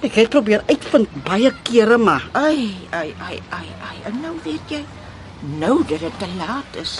Ek 0.00 0.16
het 0.16 0.30
probeer 0.32 0.62
uitvind 0.68 1.10
baie 1.26 1.50
kere 1.66 1.98
maar 2.00 2.24
Ai, 2.32 2.72
ai, 2.96 3.14
ai, 3.20 3.38
ai, 3.52 3.66
ai. 3.84 3.96
En 4.08 4.20
nou 4.22 4.32
weet 4.44 4.72
jy, 4.72 4.80
nou 5.60 5.80
dat 5.84 6.00
dit 6.00 6.18
te 6.18 6.28
laat 6.38 6.78
is. 6.80 6.94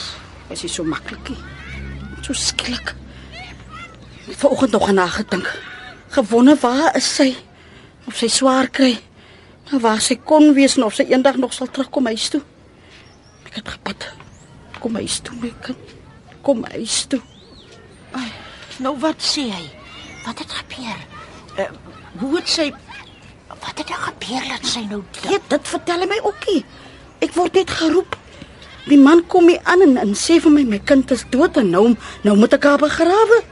is 0.49 0.61
dit 0.61 0.71
so 0.71 0.85
maklik. 0.85 1.31
So 2.21 2.33
skielik. 2.33 2.95
Vanoggend 4.37 4.73
nog 4.73 4.89
aan 4.89 4.97
haar 4.97 5.09
gedink. 5.09 5.49
Gewonne 6.09 6.57
waar 6.61 6.97
is 6.97 7.15
sy? 7.15 7.35
Of 8.07 8.17
sy 8.17 8.29
swaar 8.29 8.69
kry? 8.69 8.99
Maar 9.71 9.81
waar 9.81 10.01
sy 10.01 10.19
kon 10.19 10.53
wees 10.55 10.77
en 10.77 10.85
of 10.85 10.95
sy 10.95 11.07
eendag 11.09 11.37
nog 11.37 11.53
sal 11.55 11.71
terugkom 11.71 12.11
huis 12.11 12.29
toe. 12.29 12.43
Ek 13.47 13.63
het 13.63 13.69
gebid. 13.69 14.09
Kom 14.81 14.95
huis 14.95 15.21
toe, 15.23 15.37
my 15.41 15.53
kind. 15.63 15.97
Kom 16.43 16.65
huis 16.73 17.05
toe. 17.09 17.23
Nou 18.81 18.95
wat 19.01 19.21
sê 19.21 19.45
hy? 19.53 19.65
Wat 20.25 20.39
het 20.41 20.53
gebeur? 20.63 21.01
Uh, 21.61 21.67
hoe 22.21 22.31
het 22.39 22.49
sy 22.49 22.71
Wat 23.61 23.79
het 23.79 23.89
daar 23.89 24.07
gebeur 24.09 24.49
dat 24.49 24.67
sy 24.67 24.85
nou 24.89 25.03
Ja, 25.29 25.39
dit 25.49 25.69
vertel 25.69 26.07
my 26.09 26.21
ook 26.23 26.47
nie. 26.49 26.65
Ek 27.21 27.35
word 27.37 27.55
net 27.55 27.71
geroep. 27.71 28.17
Die 28.89 28.99
man 28.99 29.27
kom 29.27 29.49
hier 29.49 29.61
aan 29.69 29.83
en, 29.85 29.97
en 30.01 30.15
sê 30.17 30.41
vir 30.41 30.53
my 30.53 30.65
my 30.65 30.79
kind 30.79 31.11
is 31.15 31.27
dood 31.31 31.57
en 31.61 31.69
nou 31.71 31.85
nou 32.25 32.37
moet 32.37 32.57
ek 32.57 32.65
haar 32.65 32.81
begrawe. 32.81 33.43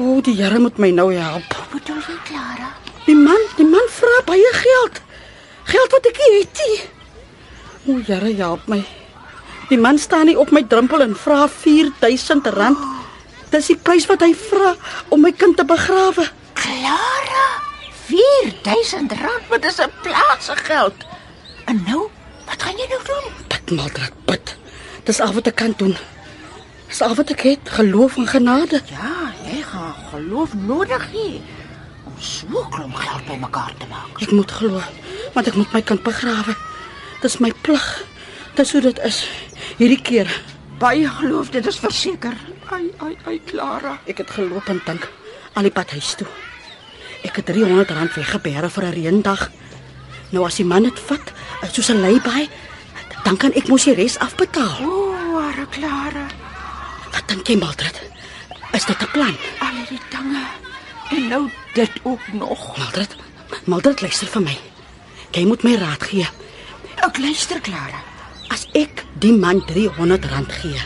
O, 0.00 0.20
die 0.24 0.34
Here 0.38 0.58
moet 0.58 0.78
my 0.80 0.90
nou 0.96 1.10
help. 1.12 1.52
Wat 1.58 1.74
bedoel 1.74 2.00
jy, 2.06 2.16
Clara? 2.24 2.70
Die 3.04 3.16
man, 3.18 3.42
die 3.58 3.66
man 3.68 3.84
vra 3.92 4.22
baie 4.26 4.52
geld. 4.56 5.02
Geld 5.68 5.92
wat 5.92 6.08
ek 6.08 6.22
nie 6.22 6.32
het 6.38 6.62
nie. 6.64 6.78
O, 7.84 7.98
Here, 8.06 8.32
help 8.40 8.64
my. 8.72 8.80
Die 9.70 9.78
man 9.78 10.00
staan 10.02 10.26
nie 10.26 10.38
op 10.40 10.50
my 10.50 10.64
drempel 10.66 11.04
en 11.04 11.12
vra 11.14 11.44
4000 11.48 12.48
rand. 12.56 12.80
Dis 13.52 13.68
die 13.70 13.76
prys 13.76 14.08
wat 14.10 14.24
hy 14.24 14.32
vra 14.34 14.72
om 15.14 15.20
my 15.22 15.30
kind 15.36 15.58
te 15.58 15.66
begrawe. 15.66 16.26
Clara, 16.58 17.46
4000 18.10 19.12
rand, 19.22 19.44
wat 19.48 19.64
is 19.64 19.78
'n 19.78 19.90
plaas 20.02 20.44
se 20.44 20.56
geld? 20.56 20.94
En 21.64 21.82
nou, 21.86 22.08
wat 22.46 22.62
gaan 22.62 22.76
jy 22.76 22.86
nou 22.88 23.02
doen? 23.10 23.32
Bid, 23.48 23.70
Mildred, 23.70 24.12
bid. 24.24 24.56
Dis 25.04 25.20
al 25.20 25.32
wat 25.32 25.46
ek 25.46 25.54
kan 25.54 25.74
doen. 25.76 25.96
Dis 26.88 27.00
al 27.00 27.14
wat 27.14 27.30
ek 27.30 27.40
het, 27.40 27.60
geloof 27.64 28.16
en 28.16 28.26
genade. 28.26 28.82
Ja, 28.90 29.32
jy 29.44 29.62
gaan 29.62 29.94
geloof 30.10 30.54
nodig 30.54 31.06
hê 31.12 31.40
om 32.04 32.14
so 32.18 32.66
klomp 32.70 32.94
geld 32.94 33.26
bymekaar 33.26 33.72
te 33.78 33.86
maak. 33.86 34.20
Ek 34.22 34.30
moet 34.30 34.50
glo, 34.50 34.82
want 35.34 35.46
ek 35.46 35.54
moet 35.54 35.72
my 35.72 35.82
kind 35.82 36.02
begrawe. 36.02 36.56
Dis 37.20 37.38
my 37.38 37.52
plig. 37.60 38.04
Dis 38.54 38.72
hoe 38.72 38.80
dit 38.80 38.98
is. 38.98 39.28
Hierdie 39.76 40.02
keer, 40.02 40.42
Baie 40.78 41.08
geloof, 41.08 41.50
dit 41.50 41.66
is 41.66 41.76
verseker. 41.78 42.32
Ai, 42.72 42.90
ai, 42.98 43.16
ai, 43.26 43.40
Clara. 43.46 43.98
ek 44.06 44.18
het 44.18 44.30
geloop 44.30 44.68
en 44.68 44.80
dink 44.86 45.08
al 45.52 45.62
die 45.62 45.70
pad 45.70 45.90
huis 45.90 46.14
toe. 46.14 46.26
Ek 47.22 47.36
het 47.36 47.46
300 47.46 47.90
rand 47.90 48.14
weggeberg 48.14 48.72
vir 48.72 48.84
'n 48.84 48.92
reendag. 48.92 49.50
Nou 50.30 50.46
as 50.46 50.56
die 50.56 50.64
man 50.64 50.82
dit 50.82 50.98
vat, 50.98 51.32
soos 51.72 51.90
'n 51.90 52.00
leibaai, 52.00 52.48
dan 53.24 53.36
kan 53.36 53.52
ek 53.52 53.68
mos 53.68 53.84
die 53.84 53.94
res 53.94 54.18
afbetaal. 54.18 54.78
O, 54.82 54.86
oh, 54.86 55.70
Clara. 55.70 56.26
Wat 57.12 57.28
dink 57.28 57.46
jy, 57.46 57.56
Mildred? 57.56 58.00
Is 58.72 58.84
dit 58.84 59.02
'n 59.02 59.10
plan? 59.12 59.36
Al 59.58 59.74
hierdie 59.76 60.00
dinge. 60.10 60.44
En 61.10 61.28
nou 61.28 61.50
dit 61.74 61.90
ook 62.02 62.32
nog. 62.32 62.76
Mildred, 62.78 63.16
Mildred 63.64 64.00
luister 64.00 64.26
vir 64.26 64.42
my. 64.42 64.58
Jy 65.30 65.46
moet 65.46 65.62
my 65.62 65.74
raad 65.74 66.02
gee. 66.02 66.28
Ek 66.96 67.18
luister, 67.18 67.60
Clara. 67.60 68.02
As 68.48 68.66
ek 68.72 69.04
die 69.18 69.32
man 69.32 69.64
300 69.64 70.24
rand 70.24 70.52
gee, 70.52 70.80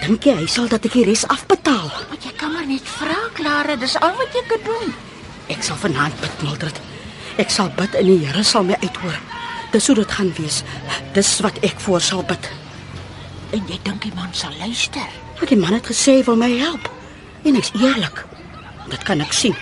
dink 0.00 0.24
jy 0.24 0.34
hy 0.34 0.46
sal 0.46 0.68
dat 0.68 0.84
ek 0.84 0.92
die 0.92 1.04
res 1.04 1.26
afbetaal? 1.26 1.90
Maar 2.08 2.18
jy 2.20 2.32
kan 2.36 2.52
maar 2.52 2.66
net 2.66 2.82
vra, 2.82 3.18
Clara, 3.34 3.76
dis 3.76 3.96
al 3.96 4.14
wat 4.18 4.34
jy 4.34 4.42
kan 4.48 4.62
doen. 4.64 4.94
Ek 5.52 5.62
sal 5.62 5.76
vanaand 5.76 6.16
bid, 6.22 6.42
Mildred. 6.42 6.78
Ek 7.42 7.50
sal 7.52 7.68
bid 7.76 7.96
en 7.98 8.06
die 8.08 8.20
Here 8.24 8.44
sal 8.46 8.64
my 8.64 8.76
uithoor. 8.80 9.18
Dis 9.74 9.86
hoe 9.90 9.96
dit 9.98 10.12
gaan 10.16 10.30
wees. 10.38 10.62
Dis 11.16 11.32
wat 11.44 11.58
ek 11.66 11.80
voor 11.84 12.00
sal 12.00 12.22
bid. 12.28 12.48
En 13.52 13.62
jy 13.68 13.78
dink 13.84 14.02
die 14.06 14.14
man 14.16 14.32
sal 14.32 14.54
luister? 14.60 15.04
Want 15.38 15.50
die 15.52 15.60
man 15.60 15.76
het 15.76 15.90
gesê 15.90 16.18
hy 16.18 16.24
wil 16.28 16.38
my 16.40 16.50
help. 16.62 16.88
En 17.44 17.58
hy's 17.58 17.72
eerlik. 17.76 18.24
Dit 18.88 19.04
kan 19.04 19.20
ek 19.20 19.34
sien. 19.36 19.56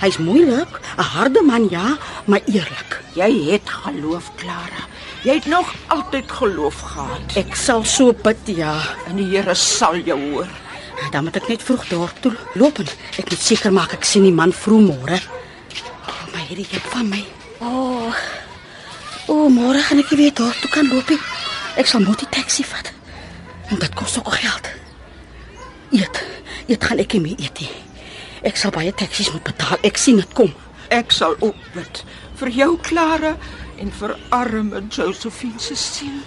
Hy's 0.00 0.16
moeilik, 0.16 0.80
'n 0.96 1.04
harde 1.12 1.42
man 1.44 1.68
ja, 1.68 1.98
maar 2.24 2.40
eerlik. 2.46 3.02
Jy 3.14 3.52
het 3.52 3.68
geloof, 3.68 4.30
Clara. 4.40 4.88
Jy 5.24 5.34
het 5.34 5.46
nog 5.46 5.74
altyd 5.88 6.32
geloof 6.32 6.80
gehad. 6.80 7.36
Ek 7.36 7.54
sal 7.54 7.84
so 7.84 8.12
bid, 8.12 8.38
ja. 8.46 8.80
En 9.06 9.16
die 9.16 9.28
Here 9.36 9.54
sal 9.54 9.96
jou 9.96 10.18
hoor. 10.32 10.48
Dan 11.10 11.24
moet 11.24 11.36
ek 11.40 11.48
net 11.48 11.62
vroeg 11.64 11.88
dorp 11.88 12.20
toe 12.22 12.32
loop 12.54 12.78
en 12.82 12.88
ek 13.18 13.30
moet 13.32 13.42
seker 13.42 13.72
maak 13.74 13.96
ek 13.96 14.04
sien 14.06 14.26
die 14.26 14.34
man 14.34 14.52
vroeg 14.54 14.84
môre. 14.86 15.18
Oh, 16.06 16.22
my 16.34 16.44
hierdie 16.48 16.68
hep 16.70 16.86
van 16.92 17.08
my. 17.10 17.22
O. 17.58 17.70
Oh. 17.70 18.22
O, 19.26 19.34
oh, 19.34 19.48
môre 19.52 19.82
gaan 19.86 20.02
ek 20.02 20.12
weer 20.18 20.34
dorp 20.34 20.58
toe 20.62 20.70
kan 20.70 20.88
loop. 20.90 21.10
Ek 21.80 21.88
sal 21.88 22.04
moet 22.04 22.22
die 22.22 22.30
taxi 22.30 22.64
vat. 22.66 22.92
En 23.70 23.78
dit 23.78 23.94
kos 23.94 24.18
ook 24.18 24.32
geld. 24.34 24.72
Eet. 25.94 26.22
Eet 26.66 26.84
gaan 26.84 27.02
ek 27.02 27.14
nie 27.16 27.24
meer 27.28 27.46
eet 27.46 27.62
nie. 27.62 27.70
Ek 28.46 28.56
sal 28.56 28.72
baie 28.74 28.92
taksies 28.96 29.32
moet 29.34 29.44
betaal. 29.46 29.78
Ek 29.86 30.00
sien 30.00 30.20
dit 30.20 30.36
kom. 30.36 30.52
Ek 30.90 31.12
sal 31.14 31.36
ook 31.38 31.58
bid 31.76 32.02
vir 32.40 32.52
jou 32.56 32.70
Clara 32.82 33.36
en 33.80 33.90
vir 34.00 34.16
arme 34.34 34.82
Josephine 34.88 35.60
se 35.60 35.76
siel. 35.76 36.20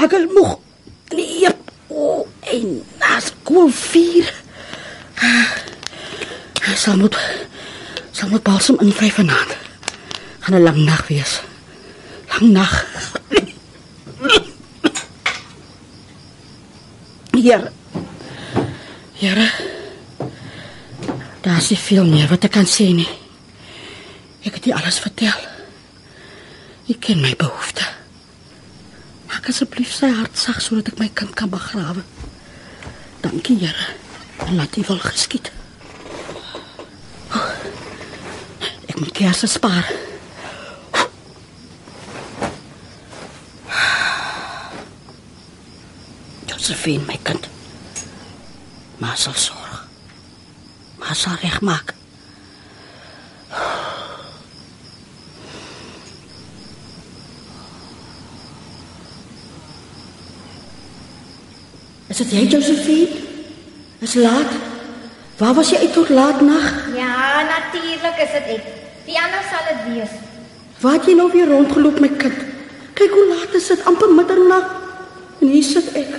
Maak 0.00 0.12
al 0.16 0.30
moeg. 0.32 0.58
Nee. 1.12 1.48
O, 1.92 2.26
en 2.40 2.68
nas 2.98 3.32
koel 3.42 3.68
vier. 3.68 4.32
Sal 6.74 6.96
moet 6.96 7.18
sal 8.10 8.28
moet 8.32 8.42
balsem 8.42 8.80
invry 8.80 9.10
vanaand. 9.12 9.52
Gaan 10.40 10.56
'n 10.56 10.62
lang 10.62 10.80
nag 10.84 11.04
wees. 11.08 11.42
Lang 12.32 12.52
nag. 12.52 12.72
Hier. 17.36 17.72
Here. 19.12 19.50
Daar 21.40 21.56
is 21.56 21.68
nie 21.68 21.78
veel 21.78 22.04
meer 22.04 22.28
wat 22.28 22.44
ek 22.44 22.56
kan 22.56 22.66
sê 22.66 22.88
nie. 22.94 23.12
Ek 24.48 24.54
het 24.54 24.64
nie 24.64 24.74
alles 24.74 24.98
vertel. 24.98 25.40
Ek 26.88 27.00
ken 27.00 27.20
my 27.20 27.36
behoeftes. 27.36 27.99
Maak 29.40 29.54
asseblief 29.54 29.94
sy 29.96 30.08
hart 30.12 30.36
sag 30.36 30.58
sodat 30.60 30.90
ek 30.90 30.98
my 31.00 31.06
kind 31.16 31.30
kan 31.32 31.48
begrawe. 31.48 32.02
Dankie, 33.24 33.54
Here. 33.56 33.86
En 34.44 34.58
laat 34.58 34.74
U 34.76 34.82
wil 34.84 34.98
geskied. 35.00 35.48
Ek 38.84 38.98
moet 39.00 39.14
kersse 39.16 39.48
spaar. 39.48 39.88
Josephine, 46.44 47.08
my 47.08 47.16
kind. 47.24 47.48
Maar 49.00 49.16
sal 49.16 49.40
sorg. 49.40 49.86
Maar 51.00 51.16
sal 51.16 51.40
regmaak. 51.40 51.96
Is 62.10 62.18
dit 62.18 62.32
jy 62.34 62.44
Josephine? 62.50 63.08
Is 64.02 64.16
laat. 64.18 64.50
Waar 65.38 65.54
was 65.54 65.70
jy 65.70 65.78
uit 65.78 65.92
tot 65.94 66.08
laat 66.10 66.40
nag? 66.42 66.66
Ja, 66.96 67.44
natuurlik 67.46 68.16
is 68.24 68.32
dit 68.34 68.48
ek. 68.56 68.64
Wie 69.06 69.14
anders 69.20 69.46
sal 69.52 69.62
dit 69.68 69.84
wees? 69.92 70.16
Waar 70.82 70.96
het 70.98 71.06
jy 71.06 71.14
nou 71.14 71.28
weer 71.30 71.46
rondgeloop 71.48 72.00
my 72.02 72.10
kind? 72.18 72.40
Kyk 72.98 73.14
hoe 73.14 73.26
laat 73.30 73.54
is 73.54 73.70
dit, 73.70 73.84
amper 73.86 74.10
middernag. 74.12 74.66
En 75.40 75.52
hier 75.54 75.64
sit 75.64 75.86
ek, 75.96 76.16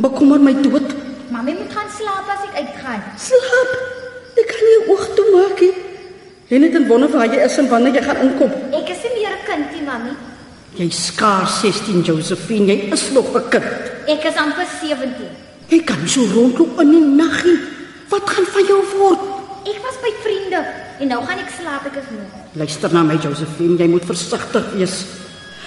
bekommer 0.00 0.40
my 0.40 0.54
dood. 0.64 0.96
Mamy 1.34 1.58
moet 1.60 1.76
gaan 1.76 1.92
slaap 1.92 2.30
as 2.32 2.48
ek 2.48 2.62
uitgaan. 2.64 3.04
Slaap. 3.20 3.74
Ek 4.40 4.48
kan 4.50 4.64
nie 4.70 4.80
oog 4.94 5.04
toe 5.14 5.26
maak 5.34 5.60
nie. 5.60 5.74
Jy 6.48 6.62
net 6.64 6.78
in 6.80 6.88
wonder 6.88 7.12
waar 7.12 7.28
jy 7.28 7.44
is 7.44 7.58
en 7.60 7.68
wanneer 7.68 8.00
jy 8.00 8.06
gaan 8.08 8.24
inkom. 8.24 8.56
Ek 8.80 8.88
is 8.96 9.04
nie 9.06 9.20
meer 9.20 9.36
'n 9.36 9.44
kind 9.44 9.76
nie, 9.76 9.84
mamy. 9.84 10.16
Jy 10.74 10.88
skaars 10.90 11.60
16 11.62 12.02
Josephine, 12.02 12.66
jy 12.66 12.92
is 12.92 13.10
nog 13.14 13.30
'n 13.34 13.48
kind. 13.50 13.64
Ek 14.06 14.24
is 14.24 14.36
amper 14.36 14.66
17. 14.80 15.30
Jy 15.68 15.80
kan 15.84 16.00
nie 16.00 16.08
so 16.08 16.20
rondloop 16.26 16.80
in 16.80 16.90
die 16.90 17.00
nag 17.00 17.44
nie. 17.44 17.58
Wat 18.08 18.22
gaan 18.30 18.44
van 18.46 18.64
jou 18.66 18.82
word? 18.98 19.20
Ek 19.64 19.78
was 19.82 19.96
by 20.02 20.12
vriende 20.22 20.64
en 21.00 21.08
nou 21.08 21.24
gaan 21.24 21.38
ek 21.38 21.50
slaap, 21.60 21.86
ek 21.86 21.96
is 21.96 22.10
moeg. 22.10 22.30
Luister 22.52 22.92
na 22.92 23.02
my 23.02 23.16
Josephine, 23.16 23.78
jy 23.78 23.88
moet 23.88 24.04
versigtig 24.04 24.64
wees. 24.74 25.04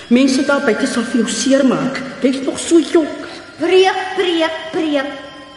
Mense 0.10 0.46
daar 0.46 0.62
buite 0.62 0.88
sal 0.88 1.04
vir 1.04 1.22
jou 1.22 1.30
seermaak. 1.30 2.02
Jy's 2.22 2.42
nog 2.46 2.60
so 2.60 2.80
jonk. 2.80 3.26
Preek, 3.60 3.98
preek, 4.16 4.52
preek. 4.72 5.08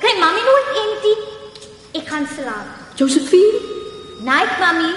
Kry 0.01 0.15
mamy 0.19 0.41
nooit 0.41 0.69
entie. 0.85 1.19
Ek 2.01 2.09
gaan 2.09 2.27
slaap. 2.37 2.67
Josephine, 2.97 3.59
Night, 4.23 4.59
mamy. 4.61 4.95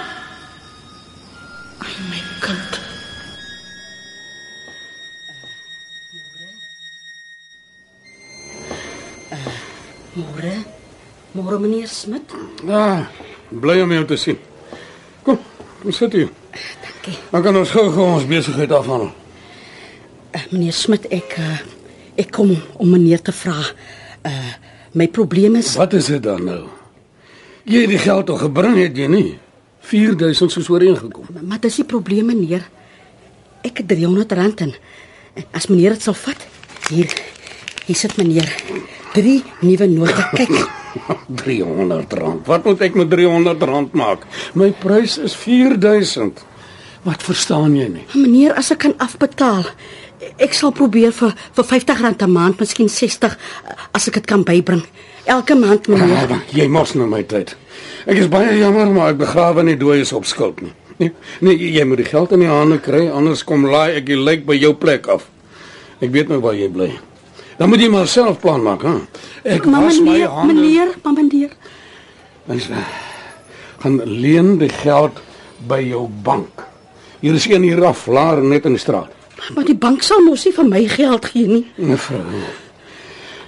ai 1.80 1.96
my 2.10 2.22
kind. 2.39 2.73
Môre. 10.13 10.54
Môre 11.34 11.58
meneer 11.58 11.89
Smit. 11.89 12.34
Ja, 12.67 13.10
bly 13.49 13.80
om 13.82 13.93
jou 13.95 14.04
te 14.06 14.17
sien. 14.21 14.38
Kom, 15.26 15.39
kom 15.82 15.95
sit 15.95 16.13
hier. 16.13 16.30
Dankie. 16.84 17.15
Dan 17.32 17.45
kan 17.45 17.58
ons 17.58 17.71
gou-gou 17.73 18.06
ons 18.19 18.28
besigheid 18.30 18.71
afhandel. 18.78 19.10
Uh, 20.34 20.43
meneer 20.52 20.78
Smit, 20.78 21.10
ek 21.10 21.34
uh, 21.41 21.58
ek 22.21 22.30
kom 22.36 22.54
om 22.54 22.93
meneer 22.93 23.26
te 23.26 23.34
vra. 23.34 23.58
Uh 24.28 24.52
my 24.93 25.08
probleem 25.10 25.56
is 25.58 25.71
Wat 25.73 25.95
is 25.97 26.06
dit 26.12 26.21
dan 26.21 26.43
nou? 26.45 26.67
Jy 27.65 27.80
het 27.82 27.89
die 27.89 28.02
geld 28.04 28.30
al 28.30 28.38
gebring 28.38 28.76
het 28.78 28.93
jy 28.93 29.08
nie? 29.10 29.39
4000 29.89 30.54
soos 30.54 30.69
ooreengekom. 30.69 31.26
maar 31.41 31.58
dis 31.60 31.80
die 31.82 31.86
probleem 31.89 32.30
meneer. 32.30 32.67
Ek 33.65 33.82
het 33.82 33.88
300 33.89 34.36
rand 34.38 34.62
in. 34.67 34.76
As 35.49 35.65
meneer 35.71 35.97
dit 35.97 36.06
sal 36.06 36.13
vat. 36.13 36.45
Hier. 36.91 37.10
Hier 37.88 37.97
sit 37.97 38.13
meneer. 38.21 38.54
Drie 39.13 39.43
nuwe 39.62 39.88
note. 39.88 40.30
Kyk. 40.34 40.54
300 41.43 42.13
rand. 42.13 42.45
Wat 42.47 42.65
moet 42.65 42.82
ek 42.86 42.97
met 42.97 43.10
300 43.10 43.62
rand 43.69 43.93
maak? 43.97 44.26
My 44.58 44.71
prys 44.84 45.17
is 45.21 45.36
4000. 45.38 46.41
Wat 47.04 47.23
verstaan 47.26 47.76
jy 47.76 47.89
nie? 47.91 48.06
Meneer, 48.15 48.54
as 48.58 48.71
ek 48.73 48.86
kan 48.86 48.95
afbetaal. 49.04 49.65
Ek 50.39 50.54
sal 50.56 50.71
probeer 50.71 51.12
vir 51.12 51.34
vir 51.58 51.65
50 51.67 52.02
rand 52.06 52.21
'n 52.23 52.32
maand, 52.32 52.60
miskien 52.60 52.89
60 52.89 53.38
as 53.91 54.08
ek 54.08 54.21
dit 54.21 54.26
kan 54.26 54.43
bybring. 54.43 54.84
Elke 55.26 55.56
maand 55.56 55.88
meneer. 55.88 56.30
Ja, 56.30 56.39
jy 56.63 56.67
mos 56.67 56.93
nou 56.95 57.08
my 57.08 57.23
tyd. 57.23 57.56
Ek 58.06 58.17
is 58.17 58.28
baie 58.28 58.58
jammer, 58.58 58.89
maar 58.91 59.12
ek 59.12 59.17
begrawe 59.17 59.63
nie 59.63 59.78
dooies 59.78 60.13
op 60.13 60.26
skuld 60.26 60.62
nie. 60.62 60.71
Nee, 60.97 61.12
nee, 61.41 61.58
jy 61.58 61.84
moet 61.86 61.97
die 61.97 62.06
geld 62.06 62.32
in 62.32 62.39
die 62.39 62.47
hande 62.47 62.80
kry, 62.80 63.10
anders 63.10 63.43
kom 63.43 63.65
laai 63.65 63.97
ek 63.97 64.06
die 64.06 64.17
lijk 64.19 64.45
by 64.45 64.56
jou 64.56 64.73
plek 64.73 65.08
af. 65.08 65.28
Ek 66.02 66.12
weet 66.12 66.30
nou 66.30 66.39
waar 66.39 66.56
jy 66.56 66.69
bly. 66.69 66.91
Dan 67.58 67.70
moet 67.70 67.80
jy 67.84 67.89
maar 67.89 68.08
self 68.08 68.39
plan 68.39 68.62
maak, 68.63 68.82
hè. 68.82 68.94
Ek 69.44 69.66
Maar 69.66 69.82
was 69.84 70.00
my 70.00 70.10
meneer, 70.12 70.28
hande. 70.30 70.54
meneer, 70.54 70.88
maar 71.04 71.13
meneer. 71.13 71.50
Mens 72.46 72.68
gaan 73.80 74.02
leen 74.04 74.58
die 74.58 74.70
geld 74.70 75.20
by 75.68 75.80
jou 75.88 76.08
bank. 76.24 76.63
Hier 77.20 77.34
is 77.34 77.46
een 77.48 77.62
hier 77.63 77.86
af, 77.86 78.06
laer 78.08 78.42
net 78.44 78.66
in 78.66 78.72
die 78.76 78.80
straat. 78.82 79.12
Maar 79.56 79.66
die 79.68 79.76
bank 79.76 80.02
sal 80.04 80.20
mos 80.24 80.46
nie 80.46 80.54
vir 80.56 80.66
my 80.68 80.82
geld 80.88 81.26
gee 81.26 81.48
nie. 81.48 81.66
Mevrou, 81.76 82.24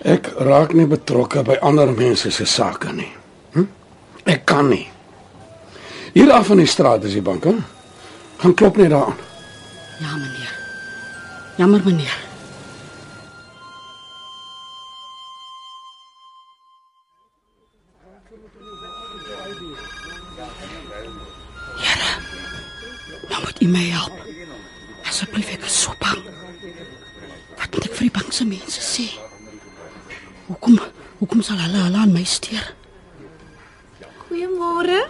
ek 0.03 0.27
raak 0.43 0.73
nie 0.75 0.85
betrokke 0.87 1.43
by 1.43 1.55
ander 1.61 1.91
mense 1.95 2.31
se 2.31 2.45
sake 2.45 2.91
nie. 2.93 3.09
Hm? 3.53 3.65
Ek 4.25 4.45
kan 4.45 4.69
nie. 4.69 4.87
Hier 6.13 6.31
af 6.31 6.49
in 6.51 6.57
die 6.63 6.67
straat 6.67 7.03
is 7.03 7.13
die 7.13 7.21
bank, 7.23 7.43
hè? 7.43 7.55
Gaan 8.43 8.53
klop 8.53 8.77
net 8.77 8.89
daar 8.89 9.05
aan. 9.05 9.17
Ja, 9.99 10.11
meneer. 10.15 10.53
Jammer, 11.57 11.81
meneer. 11.85 12.17
Die 28.35 28.43
bangse 28.43 28.45
mense 28.45 28.81
sê? 28.81 29.05
Hoekom, 30.47 30.79
hoekom 31.19 31.41
sal 31.41 31.57
hulle 31.57 31.85
hulle 31.85 31.99
aan 32.01 32.11
my 32.11 32.23
steur? 32.27 32.73
Goeiemôre. 34.27 35.05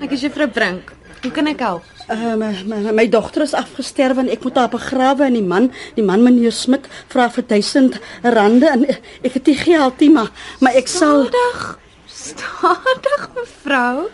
Ek 0.00 0.14
is 0.16 0.24
juffrou 0.24 0.48
Brink. 0.48 0.94
Hoe 1.20 1.30
kan 1.30 1.50
ek 1.50 1.60
help? 1.60 1.84
Uh, 2.08 2.34
my, 2.40 2.48
my, 2.64 2.94
my 2.96 3.06
dogter 3.06 3.44
is 3.44 3.52
afgesterwe 3.54 4.24
en 4.24 4.32
ek 4.32 4.46
moet 4.46 4.56
haar 4.56 4.70
begrawe 4.72 5.26
en 5.26 5.36
die 5.36 5.44
man, 5.44 5.68
die 5.94 6.04
man 6.06 6.24
meneer 6.24 6.54
Smit 6.56 6.88
vra 7.12 7.28
vir 7.30 7.44
1000 7.52 8.00
rande 8.24 8.70
en 8.72 8.86
ek 8.88 9.36
het 9.36 9.52
nie 9.52 9.58
geld 9.60 10.00
nie, 10.00 10.10
maar 10.16 10.32
maar 10.64 10.80
ek 10.80 10.88
sal 10.88 11.28
Stadig. 11.28 11.62
Stadig, 12.08 13.28
mevrou. 13.36 14.08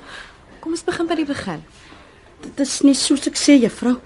Kom 0.61 0.75
ons 0.75 0.85
begin 0.87 1.07
by 1.07 1.23
die 1.23 1.31
begin. 1.31 1.63
dit 2.43 2.61
is 2.63 2.81
nie 2.83 2.95
soos 2.95 3.27
ek 3.31 3.39
sê 3.39 3.57
juffrou. 3.63 4.01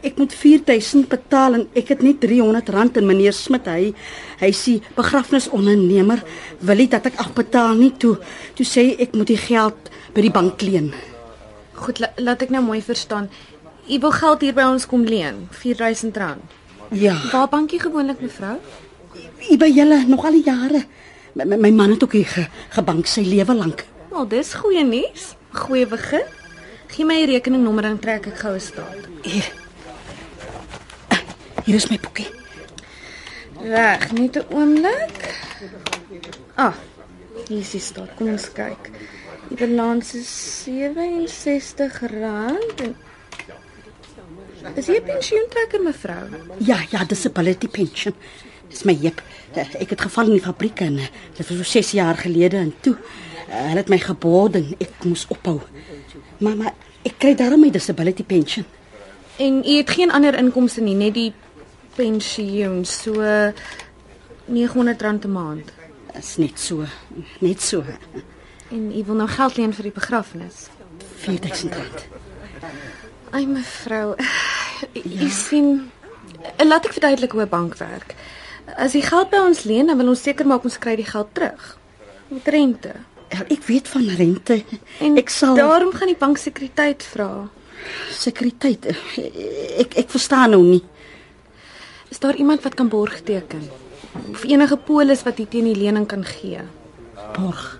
Ek 0.00 0.16
moet 0.16 0.32
4000 0.32 1.08
betaal 1.12 1.58
en 1.58 1.66
ek 1.76 1.92
het 1.92 2.02
net 2.02 2.20
300 2.22 2.68
rand 2.72 2.96
en 2.96 3.06
meneer 3.06 3.34
Smit 3.36 3.66
hy 3.68 3.92
hy 4.40 4.50
sê 4.56 4.78
begrafnisondernemer 4.96 6.22
wil 6.64 6.80
nie 6.80 6.88
dat 6.88 7.10
ek 7.10 7.20
afbetaal 7.20 7.76
nie 7.76 7.92
toe 8.00 8.14
toe 8.56 8.64
sê 8.64 8.86
hy 8.86 8.94
ek 9.04 9.16
moet 9.18 9.28
die 9.28 9.40
geld 9.40 9.90
by 10.14 10.24
die 10.24 10.32
bank 10.32 10.62
leen. 10.64 10.90
Goed, 11.80 12.00
la, 12.00 12.10
laat 12.16 12.42
ek 12.42 12.50
nou 12.52 12.62
mooi 12.64 12.80
verstaan. 12.84 13.28
U 13.90 13.98
wil 14.00 14.12
geld 14.16 14.42
hier 14.44 14.56
by 14.56 14.66
ons 14.72 14.86
kom 14.88 15.04
leen, 15.06 15.46
R4000. 15.52 16.40
Ja. 16.96 17.14
Waar 17.30 17.48
bankie 17.52 17.80
gewoonlik, 17.80 18.20
mevrou? 18.24 18.56
Jy 19.46 19.56
by 19.60 19.68
julle 19.70 20.02
nog 20.08 20.24
al 20.26 20.36
die 20.38 20.44
jare. 20.46 20.82
My, 21.34 21.46
my, 21.46 21.60
my 21.68 21.70
man 21.74 21.94
het 21.94 22.02
ook 22.04 22.16
hier 22.18 22.28
ge, 22.28 22.48
gebank 22.74 23.08
sy 23.10 23.22
lewe 23.26 23.54
lank. 23.54 23.84
Wel, 24.10 24.28
dis 24.32 24.52
goeie 24.58 24.84
nuus. 24.86 25.32
Goeie 25.54 25.86
begin. 25.86 26.26
Gee 26.90 27.06
my 27.06 27.22
rekeningnommer 27.30 27.86
dan 27.86 27.98
trek 28.02 28.26
ek 28.32 28.38
gou 28.42 28.54
'n 28.54 28.60
staat. 28.60 29.06
Hier. 29.22 29.59
Hier 31.70 31.78
is 31.78 31.86
my 31.86 32.00
boekie. 32.02 32.26
Reg, 33.62 34.08
net 34.12 34.36
'n 34.36 34.46
oomblik. 34.50 35.18
Ah, 36.54 36.74
hier 37.46 37.60
is 37.60 37.70
die 37.70 37.80
staat. 37.80 38.10
Kom 38.16 38.28
ons 38.28 38.52
kyk. 38.52 38.90
Die 39.48 39.56
balans 39.56 40.14
is 40.14 40.66
R67 40.66 42.02
en 42.10 42.96
Is 44.74 44.86
jy 44.86 44.98
'n 44.98 45.04
pensioentrekker 45.04 45.82
mevrou? 45.82 46.26
Ja, 46.58 46.78
ja, 46.90 47.04
disability 47.04 47.68
pension. 47.68 48.14
Dis 48.68 48.82
my 48.82 48.98
jep. 49.00 49.22
Ek 49.54 49.90
het 49.90 50.00
geval 50.00 50.24
in 50.24 50.32
die 50.32 50.42
fabriek 50.42 50.80
en 50.80 50.98
eh, 50.98 51.06
dit 51.36 51.48
was 51.48 51.56
so 51.56 51.62
6 51.62 51.90
jaar 51.90 52.16
gelede 52.16 52.56
en 52.56 52.74
toe 52.80 52.96
uh, 53.48 53.54
hulle 53.54 53.76
het 53.76 53.88
my 53.88 53.98
gebord 53.98 54.54
en 54.54 54.74
ek 54.78 55.04
moes 55.04 55.26
ophou. 55.28 55.60
Maar 56.38 56.56
maar 56.56 56.74
ek 57.02 57.14
kry 57.18 57.34
daarom 57.34 57.60
my 57.60 57.70
disability 57.70 58.24
pension. 58.24 58.64
En 59.36 59.62
u 59.64 59.76
het 59.76 59.90
geen 59.90 60.10
ander 60.10 60.34
inkomste 60.34 60.80
nie, 60.80 60.94
net 60.94 61.14
die 61.14 61.32
pensioen, 62.00 62.84
so 62.84 63.12
R900 64.48 65.24
'n 65.24 65.32
maand. 65.32 65.68
Is 66.18 66.36
net 66.36 66.58
so, 66.58 66.84
net 67.38 67.62
so. 67.62 67.84
En 68.70 68.92
u 68.98 69.04
wil 69.04 69.14
nou 69.14 69.28
geld 69.28 69.56
leen 69.56 69.74
vir 69.74 69.82
die 69.82 69.92
begrafnis. 69.92 70.68
4000 71.16 71.74
rand. 71.74 72.06
Ai 73.30 73.46
mevrou, 73.46 74.14
u 74.92 75.00
ja. 75.02 75.28
sien, 75.28 75.90
laat 76.56 76.86
ek 76.86 76.96
verduidelik 76.96 77.32
hoe 77.32 77.42
'n 77.42 77.48
bank 77.48 77.76
werk. 77.76 78.14
As 78.76 78.92
jy 78.92 79.02
geld 79.02 79.30
by 79.30 79.36
ons 79.36 79.62
leen, 79.64 79.86
dan 79.86 79.96
wil 79.96 80.08
ons 80.08 80.22
seker 80.22 80.46
maak 80.46 80.64
ons 80.64 80.78
kry 80.78 80.96
die 80.96 81.04
geld 81.04 81.34
terug. 81.34 81.78
Met 82.28 82.46
rente. 82.48 82.94
Ja, 83.30 83.44
ek 83.48 83.62
weet 83.66 83.88
van 83.88 84.08
rente. 84.08 84.64
En 84.98 85.16
ek 85.16 85.28
sal 85.28 85.54
daarom 85.54 85.92
gaan 85.92 86.10
die 86.10 86.18
bank 86.18 86.38
sekuriteit 86.38 87.02
vra. 87.02 87.48
Sekuriteit. 88.10 88.86
Ek 89.78 89.94
ek 89.94 90.10
verstaan 90.10 90.50
nou 90.50 90.62
nie. 90.62 90.82
Is 92.10 92.18
daar 92.18 92.34
iemand 92.34 92.62
wat 92.62 92.74
kan 92.74 92.88
borg 92.88 93.20
teken? 93.22 93.62
Of 94.30 94.44
enige 94.44 94.76
polis 94.76 95.22
wat 95.22 95.38
jy 95.38 95.46
teen 95.46 95.68
die 95.70 95.78
lening 95.78 96.06
kan 96.10 96.24
gee? 96.26 96.58
Borg. 97.36 97.78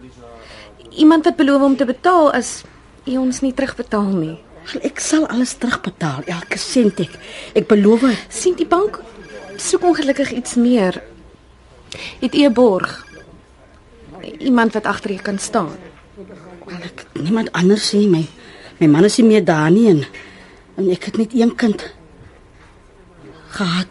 Iemand 0.90 1.24
wat 1.24 1.36
beloof 1.36 1.62
om 1.62 1.76
te 1.76 1.84
betaal 1.84 2.30
as 2.32 2.62
jy 3.04 3.18
ons 3.18 3.42
nie 3.42 3.54
terugbetaal 3.54 4.12
nie. 4.14 4.36
Ek 4.86 5.00
sal 5.02 5.26
alles 5.26 5.56
terugbetaal, 5.58 6.22
elke 6.30 6.58
sent 6.58 7.00
ek. 7.02 7.16
Ek 7.58 7.66
beloof. 7.66 8.06
sien 8.28 8.54
die 8.54 8.66
bank 8.66 9.00
soek 9.56 9.82
ongelukkig 9.84 10.30
iets 10.32 10.54
meer. 10.54 11.02
Het 12.20 12.34
u 12.34 12.44
'n 12.46 12.52
borg? 12.52 13.06
Iemand 14.38 14.72
wat 14.72 14.86
agter 14.86 15.10
jou 15.10 15.22
kan 15.22 15.38
staan. 15.38 15.74
Wel 16.66 16.82
ek 16.82 17.06
niemand 17.12 17.52
anders 17.52 17.88
sien 17.88 18.10
my. 18.10 18.26
My 18.78 18.86
man 18.86 19.04
is 19.04 19.16
nie 19.18 19.26
meer 19.26 19.44
daar 19.44 19.70
nie 19.70 19.88
en, 19.88 20.04
en 20.76 20.90
ek 20.90 21.04
het 21.04 21.16
net 21.16 21.34
een 21.34 21.54
kind 21.54 21.94
gehad. 23.48 23.88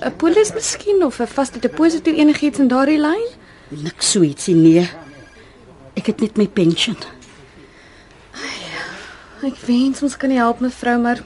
'n 0.00 0.16
Polis 0.16 0.52
miskien 0.52 1.04
of 1.04 1.20
'n 1.20 1.26
vaste 1.26 1.58
deposito 1.58 2.10
enigiets 2.10 2.58
in 2.58 2.68
daardie 2.68 2.98
lyn? 2.98 3.28
Niks 3.68 4.10
so 4.10 4.22
ietsie 4.22 4.54
nee. 4.54 4.88
Ek 5.94 6.06
het 6.06 6.20
net 6.20 6.36
my 6.36 6.48
pensioen. 6.48 6.96
Ek 9.44 9.56
wens 9.66 10.02
ons 10.02 10.16
kan 10.16 10.30
help 10.30 10.60
mevrou, 10.64 10.98
maar 10.98 11.20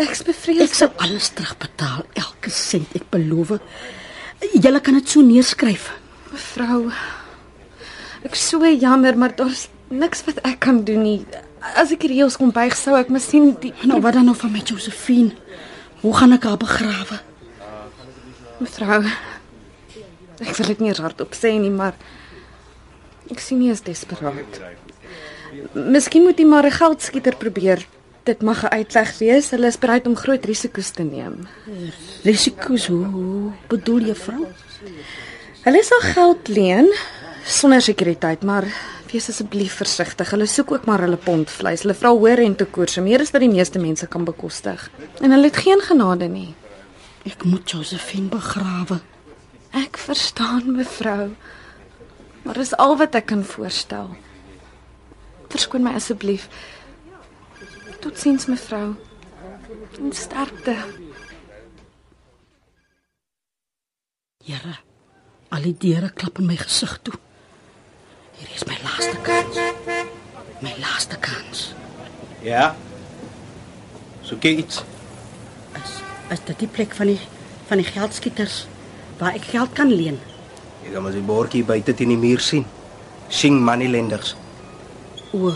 ek's 0.00 0.24
bevrees. 0.26 0.70
Ek 0.70 0.74
sal 0.74 0.90
alles 0.96 1.28
terugbetaal, 1.28 2.02
elke 2.18 2.50
sent, 2.50 2.90
ek 2.98 3.06
beloof. 3.14 3.58
Julle 4.52 4.80
kan 4.80 4.94
dit 4.98 5.08
so 5.08 5.22
neerskryf. 5.22 5.92
Mevrou, 6.32 6.90
ek 8.26 8.34
so 8.34 8.66
jammer, 8.66 9.16
maar 9.16 9.36
daar's 9.36 9.68
niks 9.88 10.24
wat 10.26 10.40
ek 10.42 10.58
kan 10.66 10.82
doen 10.84 11.02
nie. 11.02 11.20
As 11.78 11.92
ek 11.94 12.08
reëls 12.10 12.36
kom 12.36 12.50
buig, 12.50 12.74
sou 12.76 12.96
ek 12.98 13.12
miskien 13.14 13.54
die 13.60 13.72
Nou 13.86 14.00
wat 14.02 14.18
dan 14.18 14.26
nou 14.26 14.34
van 14.36 14.52
my 14.52 14.60
Josephine? 14.64 15.32
Hoe 16.02 16.12
gaan 16.16 16.32
ek 16.32 16.44
haar 16.44 16.58
begrawe? 16.60 17.20
Mevrou. 18.60 19.02
Ek 20.42 20.56
wil 20.58 20.66
dit 20.72 20.80
nie 20.80 20.92
hardop 20.92 21.34
sê 21.34 21.54
nie, 21.58 21.70
maar 21.70 21.94
ek 23.30 23.40
sien 23.40 23.60
nie 23.62 23.70
is 23.72 23.84
desperaat. 23.86 24.60
Miskien 25.74 26.26
moet 26.26 26.38
jy 26.38 26.46
maar 26.46 26.66
'n 26.66 26.78
geldskieter 26.80 27.36
probeer. 27.36 27.86
Dit 28.24 28.42
mag 28.42 28.64
'n 28.64 28.74
uitweg 28.74 29.18
wees. 29.18 29.50
Hulle 29.50 29.66
is 29.66 29.78
bereid 29.78 30.06
om 30.06 30.16
groot 30.16 30.44
risiko's 30.44 30.90
te 30.90 31.02
neem. 31.02 31.46
Risiko's, 32.24 32.86
hoe, 32.86 33.04
hoe 33.04 33.52
bedoel 33.68 34.00
jy, 34.00 34.14
vrou? 34.14 34.46
Hulle 35.64 35.82
sal 35.82 36.00
geld 36.00 36.48
leen 36.48 36.92
sonder 37.44 37.82
sekuriteit, 37.82 38.42
maar 38.42 38.64
wees 39.12 39.28
asseblief 39.28 39.76
versigtig. 39.78 40.30
Hulle 40.30 40.46
soek 40.46 40.72
ook 40.72 40.84
maar 40.84 41.00
hulle 41.00 41.16
pond 41.16 41.50
vleis. 41.50 41.82
Hulle 41.82 41.94
vra 41.94 42.10
hoë 42.10 42.34
rentekoerse, 42.34 43.00
meer 43.00 43.20
as 43.20 43.30
wat 43.30 43.40
die 43.40 43.52
meeste 43.52 43.78
mense 43.78 44.06
kan 44.06 44.24
bekostig. 44.24 44.90
En 45.20 45.30
hulle 45.30 45.44
het 45.44 45.56
geen 45.56 45.80
genade 45.80 46.28
nie. 46.28 46.54
Ek 47.24 47.44
moet 47.48 47.70
Josephine 47.70 48.28
begrawe. 48.28 49.00
Ek 49.72 49.96
verstaan, 49.96 50.74
mevrou. 50.76 51.32
Maar 52.44 52.60
dis 52.60 52.74
al 52.76 52.96
wat 53.00 53.16
ek 53.16 53.30
kan 53.32 53.44
voorstel. 53.48 54.12
Verskoon 55.48 55.86
my 55.86 55.94
asseblief. 55.96 56.48
Totsiens, 58.04 58.46
mevrou. 58.46 58.92
En 60.00 60.12
sterkte. 60.12 60.76
Here, 64.44 64.76
al 65.48 65.64
die 65.64 65.76
deure 65.80 66.12
klap 66.12 66.42
in 66.42 66.50
my 66.52 66.58
gesig 66.60 66.98
toe. 67.06 67.16
Hier 68.36 68.50
is 68.52 68.66
my 68.68 68.76
laaste 68.84 69.16
kans. 69.24 69.62
My 70.60 70.74
laaste 70.82 71.16
kans. 71.24 71.70
Ja. 72.44 72.74
So 74.20 74.36
kyk 74.36 74.66
iets. 74.66 74.84
Is 76.32 76.40
dit 76.44 76.58
die 76.58 76.68
plek 76.68 76.94
van 76.96 77.06
die 77.12 77.20
van 77.68 77.80
die 77.80 77.86
geldskieters 77.88 78.66
waar 79.18 79.34
ek 79.36 79.46
geld 79.52 79.72
kan 79.76 79.88
leen? 79.88 80.18
Jy 80.84 80.92
kan 80.92 81.02
maar 81.04 81.14
die 81.16 81.24
bordjie 81.24 81.64
buite 81.64 81.94
teen 81.96 82.12
die 82.12 82.20
muur 82.20 82.40
sien. 82.44 82.66
Sing 83.28 83.56
money 83.64 83.88
lenders. 83.88 84.34
O. 85.32 85.52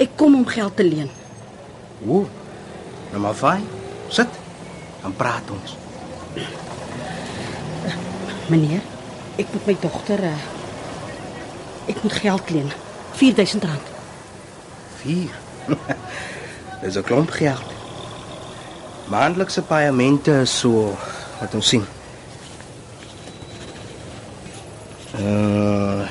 Ek 0.00 0.16
kom 0.16 0.34
om 0.38 0.46
geld 0.48 0.76
te 0.76 0.84
leen. 0.84 1.10
O. 2.06 2.24
Nou 3.12 3.20
maar 3.24 3.36
fyn. 3.36 3.66
Sit. 4.08 4.32
Dan 5.02 5.14
praat 5.16 5.52
ons. 5.52 5.76
Meneer, 8.50 8.82
ek 9.36 9.52
moet 9.52 9.66
my 9.66 9.76
dogter 9.82 10.20
uh, 10.30 10.34
ek 11.90 12.02
moet 12.02 12.18
geld 12.24 12.50
leen. 12.54 12.72
4000 13.20 13.64
rand. 13.68 13.94
4. 15.04 15.40
Dis 16.82 16.96
'n 16.96 17.02
klomp 17.02 17.30
geld. 17.30 17.75
Maandelikse 19.06 19.62
paemente 19.62 20.40
is 20.42 20.50
so, 20.50 20.96
wat 21.40 21.54
ons 21.54 21.68
sien. 21.68 21.84
Uh 25.16 26.06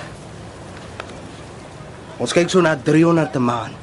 Ons 2.15 2.31
kyk 2.31 2.47
so 2.49 2.62
na 2.63 2.77
300 2.79 3.36
'n 3.36 3.43
maand. 3.43 3.75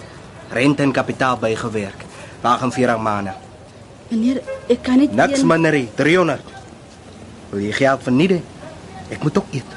Rente 0.51 0.83
en 0.83 0.93
kapitaal 0.93 1.37
bygewerk. 1.37 2.01
48 2.43 2.99
maande. 2.99 3.35
Meneer, 4.09 4.43
ek 4.69 4.83
kan 4.83 4.99
nie 4.99 5.09
Niks 5.09 5.43
minder 5.45 5.73
nie, 5.73 5.89
300. 5.95 6.41
Wil 7.51 7.61
jy 7.61 7.73
geld 7.73 8.03
verniet? 8.03 8.43
Ek 9.11 9.23
moet 9.23 9.39
ook 9.39 9.53
eet. 9.53 9.71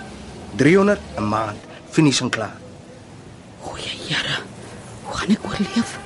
300 0.56 1.00
'n 1.18 1.28
maand, 1.28 1.60
finies 1.92 2.22
en 2.22 2.30
klaar. 2.30 2.56
Goeie 3.62 3.92
Here. 4.08 4.40
Hoe 5.04 5.16
gaan 5.18 5.30
ek 5.30 5.44
oorleef? 5.44 6.00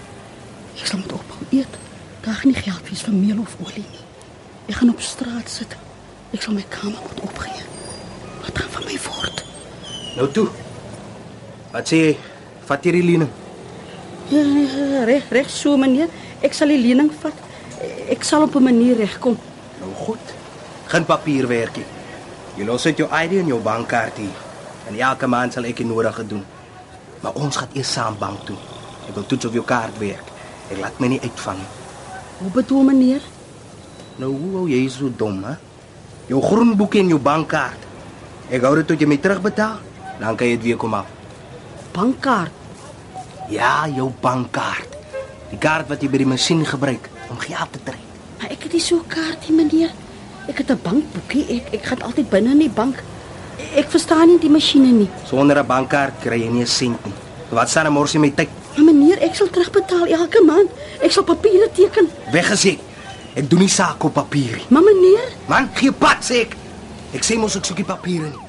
Ek 0.82 0.86
sal 0.86 1.00
moet 1.00 1.14
ophou 1.14 1.46
eet. 1.50 1.79
Gaan 2.30 2.52
nie 2.54 2.62
geld 2.62 2.90
wees 2.90 3.02
vir 3.02 3.14
meel 3.14 3.40
of 3.42 3.56
olie 3.64 3.82
nie. 3.84 4.04
Ek 4.70 4.76
gaan 4.80 4.92
op 4.94 5.02
straat 5.02 5.50
sit. 5.50 5.72
Ek 6.30 6.44
sal 6.46 6.54
my 6.54 6.66
kamer 6.70 7.02
moet 7.02 7.22
opgee. 7.26 7.64
Wat 8.44 8.60
gaan 8.60 8.70
van 8.76 8.86
my 8.86 8.98
word? 9.02 9.42
Nou 10.18 10.28
toe. 10.36 10.46
Wat 11.74 11.90
sê 11.90 12.02
jy? 12.04 12.12
Vat 12.70 12.86
hierdie 12.86 13.02
lening. 13.04 13.32
Ja, 14.30 14.44
ja, 14.46 15.04
reg, 15.10 15.26
reg 15.34 15.50
so 15.50 15.74
meneer. 15.82 16.14
Ek 16.46 16.54
sal 16.54 16.70
die 16.70 16.78
lening 16.84 17.10
vat. 17.24 17.42
Ek 18.14 18.24
sal 18.24 18.46
op 18.46 18.56
'n 18.56 18.64
manier 18.70 18.96
regkom. 19.02 19.38
Nou 19.80 19.94
goed. 20.06 20.36
Geen 20.86 21.06
papierwerkie. 21.06 21.86
Jy 22.58 22.66
los 22.66 22.86
uit 22.86 22.98
jou 22.98 23.10
ID 23.10 23.40
en 23.40 23.48
jou 23.48 23.60
bankkaart 23.60 24.18
hier. 24.18 24.38
En 24.88 25.00
elke 25.00 25.28
maand 25.28 25.54
sal 25.54 25.64
ek 25.64 25.78
die 25.78 25.86
nodige 25.86 26.28
doen. 26.28 26.46
Maar 27.22 27.34
ons 27.34 27.56
gaan 27.56 27.70
eers 27.74 27.92
saam 27.92 28.18
bank 28.18 28.46
toe. 28.46 28.58
Ek 29.08 29.16
wil 29.16 29.26
toets 29.26 29.46
of 29.46 29.54
jou 29.54 29.66
kaart 29.66 29.98
werk. 29.98 30.26
Ek 30.72 30.78
laat 30.78 31.00
my 31.00 31.08
nie 31.08 31.22
uitvang 31.22 31.58
nie. 31.58 31.79
Hoe 32.40 32.52
bedoel 32.52 32.84
meneer? 32.88 33.22
Nou 34.16 34.32
hoe 34.32 34.52
hou 34.56 34.68
jy 34.72 34.86
so 34.92 35.12
dom, 35.16 35.42
hè? 35.44 35.56
Jou 36.32 36.40
groen 36.44 36.76
boek 36.78 36.96
en 36.96 37.10
jou 37.12 37.20
bankkaart. 37.20 37.88
Ek 38.50 38.64
hou 38.64 38.76
dit 38.80 38.88
tot 38.88 39.02
jy 39.02 39.08
my 39.10 39.18
terugbetaal. 39.20 39.80
Dan 40.20 40.38
kan 40.40 40.48
jy 40.48 40.56
dit 40.56 40.70
weer 40.70 40.80
kom 40.80 40.96
af. 40.96 41.08
Bankkaart. 41.96 42.56
Ja, 43.52 43.88
jou 43.92 44.08
bankkaart. 44.22 44.96
Die 45.52 45.60
kaart 45.60 45.90
wat 45.90 46.04
jy 46.04 46.10
by 46.14 46.22
die 46.22 46.30
masjien 46.30 46.62
gebruik 46.68 47.10
om 47.30 47.40
geld 47.42 47.74
te 47.76 47.82
trek. 47.84 48.06
Maar 48.40 48.54
ek 48.56 48.68
het 48.68 48.74
nie 48.74 48.84
so 48.88 48.96
'n 49.00 49.08
kaartie 49.08 49.56
meneer. 49.56 49.92
Ek 50.48 50.58
het 50.60 50.72
'n 50.72 50.80
bankboekie. 50.84 51.46
Ek 51.58 51.74
ek 51.74 51.84
gaan 51.86 52.02
altyd 52.02 52.30
binne 52.30 52.52
in 52.52 52.60
die 52.60 52.70
bank. 52.70 53.04
Ek 53.76 53.90
verstaan 53.90 54.28
nie 54.28 54.40
die 54.40 54.50
masjiene 54.50 54.92
nie. 54.92 55.10
Sonder 55.26 55.58
'n 55.60 55.68
bankkaart 55.68 56.22
kry 56.22 56.40
jy 56.40 56.50
nie 56.50 56.62
'n 56.62 56.68
sent 56.68 57.06
nie. 57.06 57.14
Wat 57.50 57.70
staan 57.70 57.88
'n 57.88 57.94
mors 57.94 58.16
in 58.16 58.22
my 58.22 58.32
tyd? 58.32 58.50
Maar 58.76 58.86
meneer, 58.86 59.22
ek 59.26 59.36
sal 59.36 59.50
terugbetaal 59.50 60.06
elke 60.08 60.44
maand. 60.46 60.72
Ek 61.02 61.12
sal 61.12 61.24
papiere 61.28 61.70
teken. 61.76 62.10
Weggesê. 62.34 62.78
Ek 63.38 63.50
doen 63.50 63.60
nie 63.66 63.72
saak 63.72 64.04
op 64.04 64.14
papier 64.14 64.58
nie. 64.58 64.68
Maar 64.70 64.84
meneer, 64.84 65.34
Man, 65.48 65.70
gee 65.76 65.92
pad 65.92 66.24
sê 66.26 66.44
ek. 66.46 66.56
Ek 67.14 67.26
sê 67.26 67.38
mos 67.38 67.56
ek 67.58 67.66
soek 67.66 67.82
die 67.82 67.88
papiere 67.88 68.30
nie. 68.30 68.46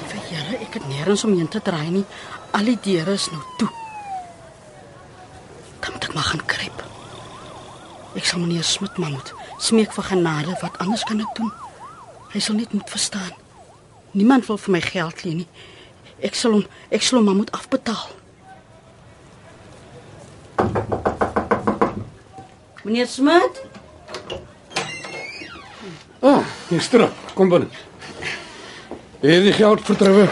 liewe 0.00 0.22
Here, 0.28 0.56
ek 0.64 0.78
het 0.78 0.88
nêrens 0.88 1.24
omheen 1.24 1.48
te 1.48 1.60
draai 1.62 1.90
nie. 1.90 2.04
Al 2.56 2.70
die 2.70 2.78
deure 2.82 3.14
is 3.18 3.28
nou 3.30 3.42
toe. 3.60 3.70
Dan 5.80 5.92
moet 5.92 6.08
ek 6.08 6.14
maar 6.16 6.28
gaan 6.30 6.44
kruip. 6.46 6.84
Ek 8.14 8.26
sal 8.26 8.40
meneer 8.42 8.64
Smit 8.64 8.98
maar 8.98 9.10
moet 9.10 9.34
smeek 9.58 9.92
vir 9.92 10.10
genade. 10.10 10.56
Wat 10.62 10.78
anders 10.82 11.04
kan 11.04 11.20
ek 11.20 11.34
doen? 11.38 11.52
Hy 12.32 12.40
sal 12.42 12.58
net 12.58 12.72
moet 12.72 12.90
verstaan. 12.90 13.43
Niemand 14.14 14.46
wil 14.46 14.58
vir 14.62 14.74
my 14.76 14.80
geld 14.80 15.24
leen 15.26 15.42
nie. 15.42 15.48
Ek 16.24 16.36
sal 16.38 16.54
hom 16.56 16.66
ek 16.94 17.02
sal 17.02 17.18
hom 17.18 17.26
maar 17.28 17.38
moet 17.42 17.52
afbetaal. 17.52 18.10
Meneer 22.84 23.08
Smit, 23.08 23.62
Ah, 26.24 26.40
jy's 26.72 26.86
terug. 26.88 27.12
Kom 27.36 27.50
binne. 27.52 27.66
Het 29.20 29.44
jy 29.44 29.52
geld 29.58 29.82
vertrou? 29.84 30.24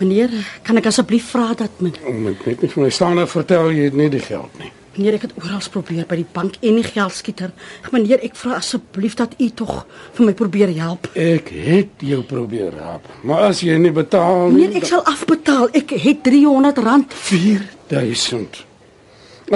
meneer, 0.00 0.32
kan 0.64 0.80
ek 0.80 0.88
asseblief 0.88 1.28
vra 1.30 1.52
dat 1.54 1.82
men 1.84 1.92
Ek 2.32 2.44
net 2.46 2.62
nie 2.64 2.70
van 2.72 2.86
my 2.86 2.90
staande 2.90 3.26
vertel 3.28 3.68
jy 3.76 3.90
het 3.90 3.98
nie 3.98 4.08
die 4.10 4.22
geld 4.24 4.58
nie. 4.58 4.72
Meneer, 5.00 5.14
ek 5.16 5.22
het 5.24 5.36
oral 5.40 5.62
probeer 5.72 6.04
by 6.04 6.16
die 6.20 6.26
bank 6.28 6.58
en 6.60 6.76
die 6.76 6.84
geldskieter. 6.84 7.54
Meneer, 7.88 8.20
ek 8.26 8.34
vra 8.36 8.58
asseblief 8.58 9.14
dat 9.16 9.32
u 9.40 9.46
tog 9.56 9.70
vir 10.18 10.26
my 10.28 10.34
probeer 10.36 10.72
help. 10.76 11.06
Ek 11.16 11.48
het 11.48 12.02
jou 12.04 12.18
probeer 12.28 12.74
help, 12.76 13.06
maar 13.24 13.46
as 13.48 13.62
jy 13.64 13.78
nie 13.80 13.94
betaal 13.96 14.50
nie, 14.50 14.66
Meneer, 14.66 14.82
ek 14.82 14.88
sal 14.90 15.00
afbetaal. 15.08 15.70
Ek 15.80 15.94
het 16.04 16.20
300 16.26 16.82
rand. 16.84 17.14
4000. 17.16 18.58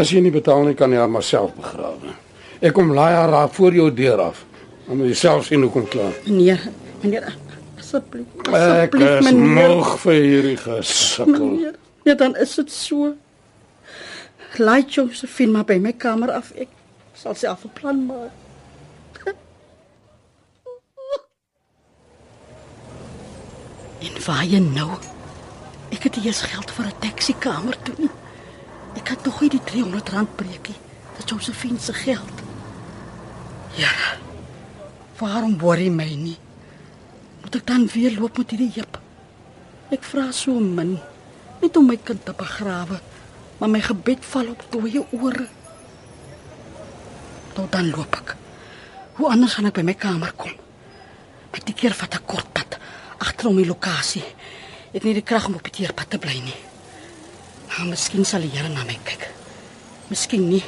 As 0.01 0.11
jy 0.15 0.23
nie 0.25 0.33
betaal 0.33 0.65
nie, 0.71 0.73
kan 0.79 0.95
jy 0.97 1.03
haar 1.03 1.13
maar 1.13 1.27
self 1.29 1.53
begrawe. 1.59 2.15
Ek 2.65 2.73
kom 2.75 2.95
laai 2.97 3.13
haar 3.13 3.35
daar 3.35 3.53
voor 3.53 3.77
jou 3.77 3.91
deur 3.95 4.23
af. 4.31 4.41
Dan 4.87 4.97
moet 5.03 5.11
jy 5.13 5.19
self 5.27 5.45
sien 5.51 5.61
hoe 5.67 5.71
kom 5.75 5.85
klaar. 5.93 6.17
Meneer, 6.25 6.65
meneer, 7.03 7.29
asseblief. 7.83 8.33
Ek 8.47 8.49
Asseblief, 8.49 9.13
is 9.21 9.29
meneer. 9.29 9.77
moeg 9.77 9.93
vir 10.07 10.19
hierdie 10.25 10.57
gesukkel. 10.65 11.45
Meneer, 11.53 11.77
ja, 12.09 12.17
dan 12.25 12.33
is 12.41 12.57
dit 12.63 12.73
so. 12.73 13.13
Laai 14.59 14.85
Josephine 14.87 15.53
maar 15.53 15.65
by 15.65 15.79
my 15.79 15.93
kamer 15.93 16.31
af. 16.33 16.51
Ek 16.55 16.69
sal 17.15 17.35
self 17.35 17.65
'n 17.65 17.73
plan 17.73 18.07
maak. 18.07 18.31
En 24.05 24.15
waar 24.27 24.45
jy 24.45 24.59
nou? 24.61 24.99
Ek 25.91 26.03
het 26.03 26.17
eers 26.25 26.43
geld 26.43 26.71
vir 26.71 26.87
'n 26.87 26.99
taxi 26.99 27.35
kamer 27.39 27.77
toe 27.83 27.95
nie. 27.99 28.11
Ek 28.95 29.05
kan 29.05 29.17
tog 29.23 29.41
nie 29.41 29.51
die 29.51 29.65
300 29.65 30.09
rand 30.09 30.37
breekie. 30.37 30.77
Dit 31.17 31.29
Josephine 31.31 31.79
se 31.79 31.93
geld. 31.93 32.43
Ja. 33.75 33.91
Waarom 35.19 35.59
worry 35.59 35.89
my 35.89 36.15
nie? 36.15 36.39
Moet 37.43 37.55
ek 37.55 37.67
dan 37.67 37.87
weer 37.87 38.15
loop 38.19 38.39
met 38.39 38.51
hierdie 38.51 38.73
jip? 38.75 38.99
Ek 39.91 40.03
vra 40.03 40.31
so 40.33 40.59
min 40.61 40.99
net 41.63 41.77
om 41.77 41.87
my 41.87 41.97
kind 41.97 42.25
te 42.25 42.33
begrawe, 42.37 43.01
maar 43.59 43.71
my 43.71 43.81
gebed 43.81 44.25
val 44.33 44.51
op 44.53 44.65
dooie 44.71 45.05
ore. 45.11 45.47
Tot 47.55 47.73
dan 47.73 47.91
loop 47.91 48.19
ek. 48.23 48.37
Hoe 49.15 49.31
anders 49.31 49.55
gaan 49.55 49.71
ek 49.71 49.79
by 49.79 49.87
my 49.87 49.95
kamer 49.95 50.33
kom? 50.37 50.53
Met 51.55 51.67
die 51.67 51.75
keer 51.75 51.95
vat 51.95 52.19
ek 52.19 52.27
kort 52.27 52.51
pad 52.53 52.79
agterom 53.25 53.57
die 53.61 53.69
lokasie. 53.69 54.25
Ek 54.95 55.01
het 55.01 55.07
nie 55.09 55.19
die 55.19 55.27
krag 55.27 55.49
om 55.49 55.57
op 55.59 55.67
die 55.67 55.75
teerpad 55.81 56.11
te 56.13 56.19
bly 56.23 56.39
nie. 56.45 56.57
Maar 57.75 57.91
miskien 57.91 58.27
sal 58.27 58.45
die 58.47 58.53
Here 58.55 58.69
na 58.71 58.85
my 58.87 58.97
kyk. 59.05 59.29
Miskien 60.11 60.49
nie. 60.49 60.63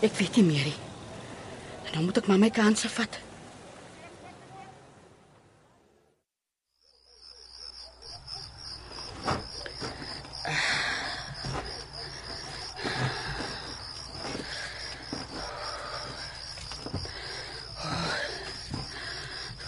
Ek 0.00 0.14
weet 0.16 0.38
nie 0.38 0.46
meer 0.46 0.68
nie. 0.70 0.76
En 1.88 1.98
dan 1.98 2.04
moet 2.06 2.20
ek 2.22 2.28
maar 2.30 2.38
my 2.40 2.50
kanse 2.54 2.88
vat. 2.88 3.18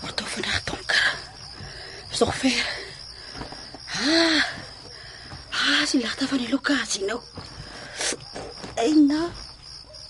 Word 0.01 0.17
toch 0.17 0.31
vandaag 0.39 0.63
donker. 0.65 1.05
Toch 2.21 2.35
ver? 2.37 2.67
Ah, 3.97 4.45
ah 5.51 5.83
is 5.83 5.91
die 5.91 6.01
lichte 6.01 6.27
van 6.29 6.39
die 6.39 6.51
locatie 6.51 7.05
nou. 7.09 7.21
Eina, 8.75 9.21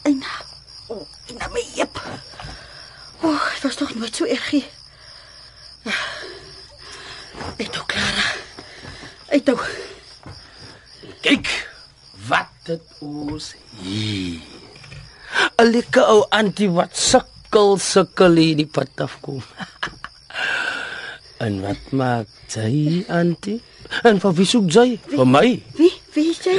eina. 0.02 0.32
Oh, 0.90 1.04
eina 1.28 1.46
my 1.54 1.62
jep. 1.76 2.00
Oh, 3.20 3.38
het 3.52 3.62
was 3.62 3.78
toch 3.78 3.94
nooit 3.94 4.16
zo 4.16 4.26
erg 4.26 4.50
hier. 4.50 4.66
Uit 7.58 7.70
nou, 7.70 7.86
Clara. 7.86 8.26
Nou. 9.44 9.58
Kyk 11.22 11.54
wat 12.26 12.50
dit 12.66 12.98
ons 12.98 13.54
hier. 13.78 14.42
'n 15.62 15.70
Lekker 15.70 16.10
ou 16.10 16.26
antie 16.34 16.70
wat 16.74 16.98
sukkel 16.98 17.78
sukkel 17.78 18.34
hier 18.34 18.56
die 18.64 18.66
pad 18.66 19.06
afkom. 19.06 19.44
en 21.40 21.60
wat 21.64 21.92
maak 21.96 22.28
sy 22.52 23.04
antie? 23.08 23.58
En 24.06 24.20
vir 24.22 24.34
wie 24.36 24.48
soek 24.48 24.70
sy? 24.74 24.86
Vir 25.10 25.28
my. 25.28 25.46
Wie, 25.78 25.92
wie 26.14 26.30
is 26.32 26.40
jy? 26.44 26.56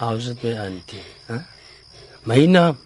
Hous 0.00 0.28
dit 0.30 0.44
my 0.44 0.56
antie, 0.66 1.04
hè? 1.30 1.38
My 2.28 2.42
naam 2.48 2.80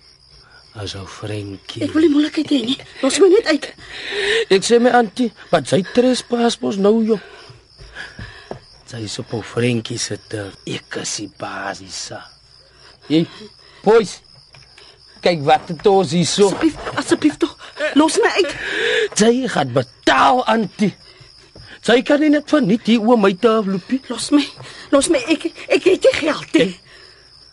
is 0.83 0.95
ou 0.99 1.07
Frankie. 1.11 1.83
Ek 1.83 1.95
wil 1.95 2.07
nie 2.07 2.13
moeilikheid 2.13 2.53
hê 2.55 2.61
nie. 2.63 2.77
Los 3.03 3.19
my 3.23 3.31
net 3.33 3.51
uit. 3.51 3.67
Ek 4.55 4.67
sê 4.67 4.79
my 4.83 4.93
antie, 4.95 5.33
wat 5.51 5.67
sy 5.71 5.81
trespas 5.95 6.59
mos 6.63 6.79
nou 6.79 7.01
joh. 7.07 7.23
Sy 8.89 9.03
is 9.05 9.19
op 9.21 9.35
ou 9.37 9.43
Frankie 9.45 9.99
se 10.01 10.17
ter. 10.31 10.53
Ek 10.71 11.01
is 11.03 11.17
die 11.23 11.29
basis. 11.41 12.01
Jy, 13.11 13.25
boys. 13.83 14.19
Kyk 15.25 15.43
wat 15.47 15.73
het 15.73 15.87
ons 15.91 16.15
hier 16.15 16.27
so. 16.29 16.47
Asseblief, 16.47 16.79
asseblief 17.01 17.39
tog. 17.43 17.57
Los 17.99 18.21
my 18.23 18.31
uit. 18.39 18.55
Sy 19.19 19.33
gaan 19.51 19.75
betaal 19.75 20.45
antie. 20.47 20.93
Sy 21.89 22.03
kan 22.05 22.21
nie 22.21 22.29
net 22.29 22.51
van 22.53 22.67
nie 22.69 22.77
hier 22.85 23.01
oor 23.01 23.17
my 23.17 23.31
te 23.41 23.49
afloopie. 23.49 24.03
Los 24.11 24.27
my. 24.35 24.43
Los 24.93 25.07
my. 25.09 25.23
Ek 25.33 25.47
ek 25.73 25.87
het 25.89 26.05
nie 26.05 26.17
geld 26.19 26.59
nie. 26.59 26.75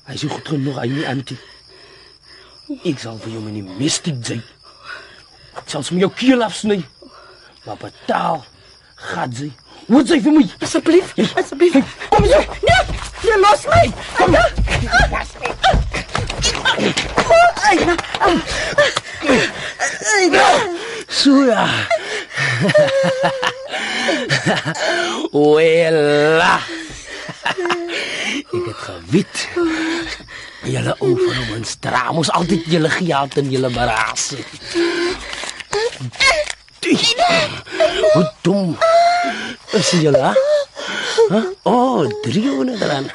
Hy 0.09 0.15
is 0.17 0.25
goed 0.27 0.49
genoeg 0.51 0.81
hy 0.81 0.89
nie 0.91 1.05
antie. 1.07 1.37
Ek 2.83 2.99
sal 2.99 3.15
vir 3.23 3.37
jou 3.37 3.43
met 3.45 3.55
die 3.55 3.63
mistik 3.79 4.19
sy. 4.27 4.41
Ek 5.55 5.71
sal 5.71 5.87
sommer 5.87 6.03
jou 6.03 6.11
keel 6.19 6.43
afsny. 6.43 6.81
Maar 7.63 7.79
betaal 7.85 8.43
gaan 9.07 9.31
sy. 9.39 9.53
Wat 9.87 10.11
sê 10.11 10.19
vir 10.27 10.35
my? 10.35 10.43
Asseblief, 10.67 11.15
asseblief. 11.39 11.79
Kom 12.11 12.27
hier. 12.27 12.43
Nee, 12.67 12.83
nee, 13.23 13.39
los 13.39 13.63
my. 13.71 13.85
Kom. 14.19 14.35
Eina. 17.71 17.95
Eina. 20.19 20.47
So 21.07 21.45
ja. 21.47 21.69
Wela. 25.55 26.55
Ek 28.55 28.65
het 28.65 28.81
gewit. 28.87 29.35
Julle 30.65 30.95
ou 30.99 31.13
van 31.19 31.57
ons 31.57 31.75
dra 31.79 32.11
mos 32.15 32.31
altyd 32.33 32.65
julle 32.73 32.89
geld 32.89 33.37
en 33.37 33.51
julle 33.53 33.69
baraas. 33.73 34.31
Hoe 38.13 38.31
dom. 38.41 38.77
Is 39.77 39.89
julle? 39.99 40.33
Hè? 41.29 41.41
Oh, 41.63 42.09
300 42.23 42.81
rand. 42.81 43.11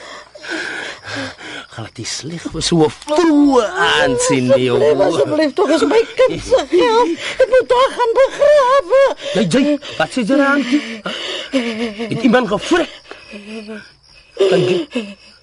Gaan 1.71 1.87
dit 1.95 2.07
sleg 2.07 2.43
was 2.51 2.67
so 2.67 2.89
vroeg 2.91 3.63
aansien 3.63 4.49
nie. 4.57 4.71
Asseblief 4.75 5.53
tog 5.55 5.71
is 5.71 5.85
my 5.87 6.01
kind 6.19 6.41
se 6.43 6.59
geld. 6.73 7.13
Ek 7.45 7.49
moet 7.53 7.69
daar 7.71 7.91
gaan 7.97 8.13
begrawe. 8.19 9.03
Jy 9.37 9.45
jy, 9.55 9.63
wat 10.01 10.11
sê 10.17 10.21
jy 10.27 10.39
aan? 10.43 10.65
Het 12.11 12.27
iemand 12.27 12.51
gefrik? 12.51 12.91
Kan 13.31 14.67
jy? 14.67 14.81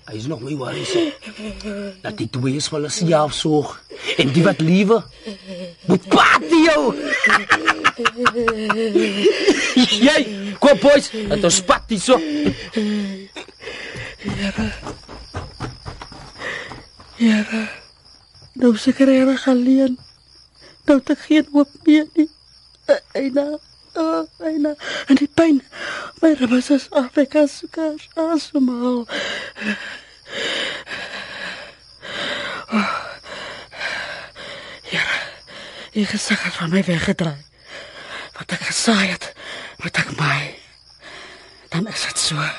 Hy 0.08 0.16
is 0.20 0.28
nog 0.28 0.44
my 0.44 0.56
worries. 0.60 0.92
Dat 2.04 2.20
die 2.20 2.28
twee 2.32 2.60
is 2.60 2.68
wel 2.76 2.90
as 2.92 3.00
jy 3.04 3.16
afsoog. 3.16 3.78
En 4.20 4.28
die 4.36 4.44
wat 4.44 4.60
liewe. 4.64 5.00
Moet 5.88 6.04
paat 6.12 6.44
jou. 6.52 6.82
jy, 10.08 10.20
kom 10.60 10.76
boys, 10.84 11.08
dat 11.32 11.40
ons 11.40 11.64
spat 11.64 11.84
die 11.92 12.00
so. 12.04 12.20
Here. 14.28 14.68
Nou 17.18 18.78
seker 18.78 19.06
reg 19.06 19.48
alleen. 19.48 19.98
Nou 20.86 21.02
te 21.02 21.16
geen 21.16 21.48
hoop 21.52 21.70
meer 21.84 22.06
nie. 22.14 22.30
Eh, 22.86 22.96
Eina, 23.12 23.60
oh, 23.94 24.24
Eina, 24.40 24.76
en 25.08 25.16
die 25.16 25.30
pyn. 25.34 25.64
My 26.22 26.34
ribbes 26.38 26.70
is 26.70 26.88
af, 26.90 27.18
ek 27.18 27.34
kan 27.34 27.50
soekers 27.50 28.08
asemhaal. 28.14 29.04
Oh. 32.72 32.96
Ja, 34.94 35.04
die 35.92 36.06
gesig 36.06 36.44
het 36.44 36.54
van 36.62 36.70
my 36.70 36.84
weggedraai. 36.86 37.44
Wat 38.38 38.52
ek 38.56 38.70
gesaai 38.70 39.08
het, 39.10 39.32
moet 39.82 39.98
ek 39.98 40.14
maai. 40.22 40.56
Dan 41.74 41.88
is 41.92 42.06
dit 42.08 42.28
so. 42.30 42.50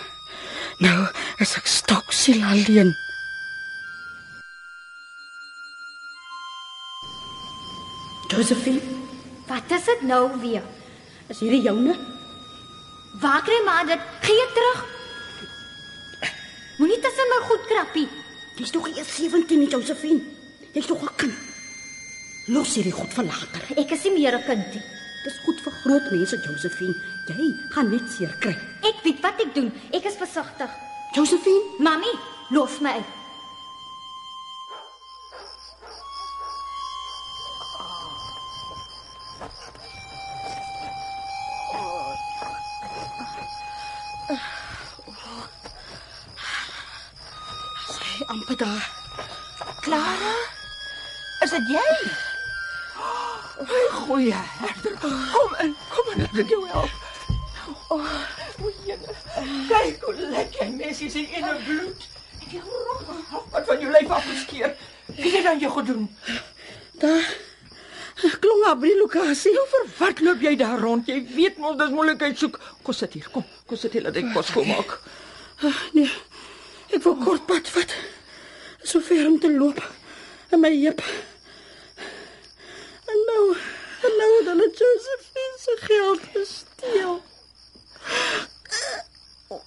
Nou 0.82 1.06
is 1.38 1.54
ek 1.56 1.70
stoksiel 1.70 2.42
alleen. 2.42 2.96
Josephine, 8.38 8.80
Wat 9.48 9.70
is 9.74 9.84
dit 9.84 10.02
nou 10.06 10.30
weer? 10.40 10.62
is 11.28 11.40
hierdie 11.42 11.62
joune? 11.64 11.96
Waar 13.20 13.42
kry 13.42 13.56
maar 13.66 13.86
dit? 13.86 13.98
Gee 14.22 14.44
terug. 14.54 14.84
Moenie 16.78 17.00
tussen 17.02 17.32
my 17.32 17.40
goed 17.48 17.64
krappie. 17.66 18.06
Jy's 18.56 18.70
nog 18.76 18.86
eers 18.92 19.10
17, 19.16 19.58
nie, 19.58 19.68
Josephine. 19.68 20.22
Jy's 20.72 20.86
nog 20.86 21.02
'n 21.02 21.14
kind. 21.16 21.34
Los 22.46 22.74
hierdie 22.74 22.92
goed 22.92 23.12
vir 23.14 23.24
later. 23.24 23.62
Ek 23.76 23.90
is 23.90 24.02
nie 24.04 24.12
meer 24.12 24.34
'n 24.38 24.44
kind 24.46 24.66
nie. 24.74 24.82
Dis 25.24 25.38
goed 25.44 25.60
vir 25.64 25.72
groot 25.82 26.10
mense, 26.10 26.36
Josephine. 26.46 26.94
Jy 27.26 27.54
gaan 27.74 27.90
net 27.90 28.06
seer 28.10 28.36
kry. 28.38 28.54
Ek 28.82 29.02
weet 29.02 29.20
wat 29.20 29.40
ek 29.40 29.54
doen. 29.54 29.72
Ek 29.92 30.04
is 30.04 30.14
versigtig. 30.14 30.70
Josephine, 31.14 31.62
Mami, 31.78 32.12
los 32.50 32.78
my 32.80 32.90
uit. 32.90 33.10
sy 47.88 48.24
amper 48.26 48.56
daar. 48.56 48.88
Clara? 49.80 50.34
Is 51.44 51.50
dit 51.50 51.68
jy? 51.68 51.90
Goeie 54.08 54.32
herder. 54.32 54.94
Kom 55.00 55.54
in, 55.62 55.74
kom 55.92 56.12
in, 56.16 56.24
ek 56.40 56.48
jou 56.52 56.62
help. 56.70 56.94
Oh, 57.92 58.04
o, 58.64 58.70
jene. 58.86 59.16
Kyk 59.68 60.06
hoe 60.06 60.14
lekker 60.32 60.70
messies 60.78 61.16
in 61.20 61.28
ene 61.36 61.52
bloed. 61.66 62.06
Ek 62.40 62.54
het 62.54 62.70
rot 62.86 63.52
wat 63.52 63.66
van 63.68 63.82
jou 63.84 63.90
lyf 63.92 64.14
afgeskeer. 64.18 64.72
Wie 65.12 65.28
het 65.28 65.36
dit 65.42 65.50
aan 65.50 65.60
jou 65.60 65.72
gedoen? 65.76 66.08
Daar. 67.02 67.28
Klong 68.42 68.64
op 68.72 68.80
die 68.82 68.96
lokasie. 68.98 69.52
Nou 69.54 69.66
vir 69.74 69.84
wat 70.00 70.20
loop 70.24 70.40
jy 70.42 70.54
daar 70.58 70.80
rond? 70.82 71.06
Jy 71.08 71.20
weet 71.36 71.60
mos 71.62 71.76
dis 71.78 71.92
moeilikheid 71.94 72.40
soek. 72.40 72.56
Kom 72.82 72.96
sit 72.96 73.12
hier, 73.14 73.28
kom. 73.32 73.44
Kom 73.68 73.78
sit 73.78 73.92
hier 73.94 74.08
laat 74.08 74.16
ek 74.18 74.32
kos 74.34 74.50
gemaak. 74.56 74.96
Ah, 75.62 75.84
Nee. 75.92 76.08
Ek 76.88 77.02
wou 77.04 77.12
kort 77.20 77.44
pad 77.46 77.68
vat. 77.68 77.92
So 78.82 79.04
ver 79.04 79.26
om 79.28 79.36
te 79.42 79.50
loop. 79.52 79.82
En 80.48 80.62
my 80.64 80.70
heup. 80.80 81.02
En 83.08 83.20
nou, 83.28 83.42
en 84.08 84.18
nou 84.22 84.30
het 84.38 84.50
hulle 84.52 84.68
Josephine 84.82 85.58
se 85.64 85.76
geld 85.86 86.20
gesteel. 86.34 87.16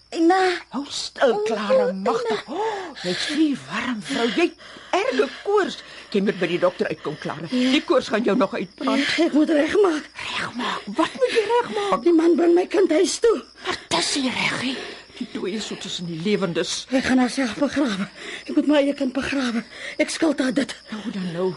En 0.10 0.26
nou, 0.28 0.48
Hou 0.70 0.84
stil, 0.94 1.42
Clara, 1.48 1.92
magtig. 1.92 2.42
Oh, 2.48 2.92
jy's 3.02 3.24
nie 3.34 3.56
warm, 3.66 4.02
vrou. 4.06 4.28
Jy 4.36 4.46
erge 4.94 5.28
koors. 5.46 5.80
Jy 6.14 6.22
moet 6.28 6.38
by 6.42 6.50
die 6.52 6.60
dokter 6.62 6.90
uitkom, 6.92 7.16
Clara. 7.24 7.48
Die 7.50 7.82
koors 7.88 8.12
gaan 8.12 8.26
jou 8.28 8.36
nog 8.38 8.54
uitbrand. 8.54 9.08
ek 9.26 9.34
moet 9.34 9.50
regmaak. 9.56 10.10
Regmaak. 10.36 10.86
Wat 11.00 11.16
moet 11.18 11.34
jy 11.38 11.46
regmaak? 11.54 12.04
Die 12.06 12.14
man 12.14 12.36
bring 12.38 12.54
my 12.60 12.68
kind 12.70 12.92
huis 12.94 13.18
toe. 13.24 13.38
Wat 13.66 13.98
is 14.04 14.14
hier 14.20 14.36
reggie? 14.36 14.76
Die 15.18 15.28
dooie 15.34 15.58
is 15.58 15.66
so 15.72 15.76
tussen 15.82 16.06
die 16.12 16.20
lewendes. 16.26 16.86
Ek 16.92 17.08
gaan 17.10 17.22
haarself 17.24 17.56
begrawe. 17.62 18.08
Ek 18.46 18.56
moet 18.58 18.70
my 18.70 18.84
eie 18.84 18.94
kind 18.98 19.14
begrawe. 19.18 19.64
Ek 20.02 20.14
skuld 20.14 20.40
haar 20.44 20.54
dit. 20.54 20.76
Nou 20.92 21.16
dan 21.18 21.28
nou. 21.34 21.50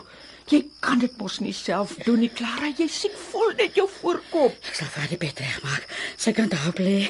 Jy 0.52 0.58
kan 0.84 0.98
dit 1.00 1.12
mos 1.16 1.38
nie 1.40 1.54
self 1.56 1.94
doen 2.04 2.20
nie, 2.20 2.28
Clara. 2.28 2.68
Jy 2.76 2.84
sien 2.92 3.12
vol 3.30 3.54
net 3.56 3.76
jou 3.78 3.86
voorkop. 3.88 4.58
Ek 4.68 4.76
sal 4.76 4.90
vir 4.92 5.06
die 5.14 5.18
bed 5.22 5.38
regmaak. 5.40 5.86
Sy 6.20 6.34
kan 6.36 6.50
daar 6.52 6.76
lê. 6.84 7.06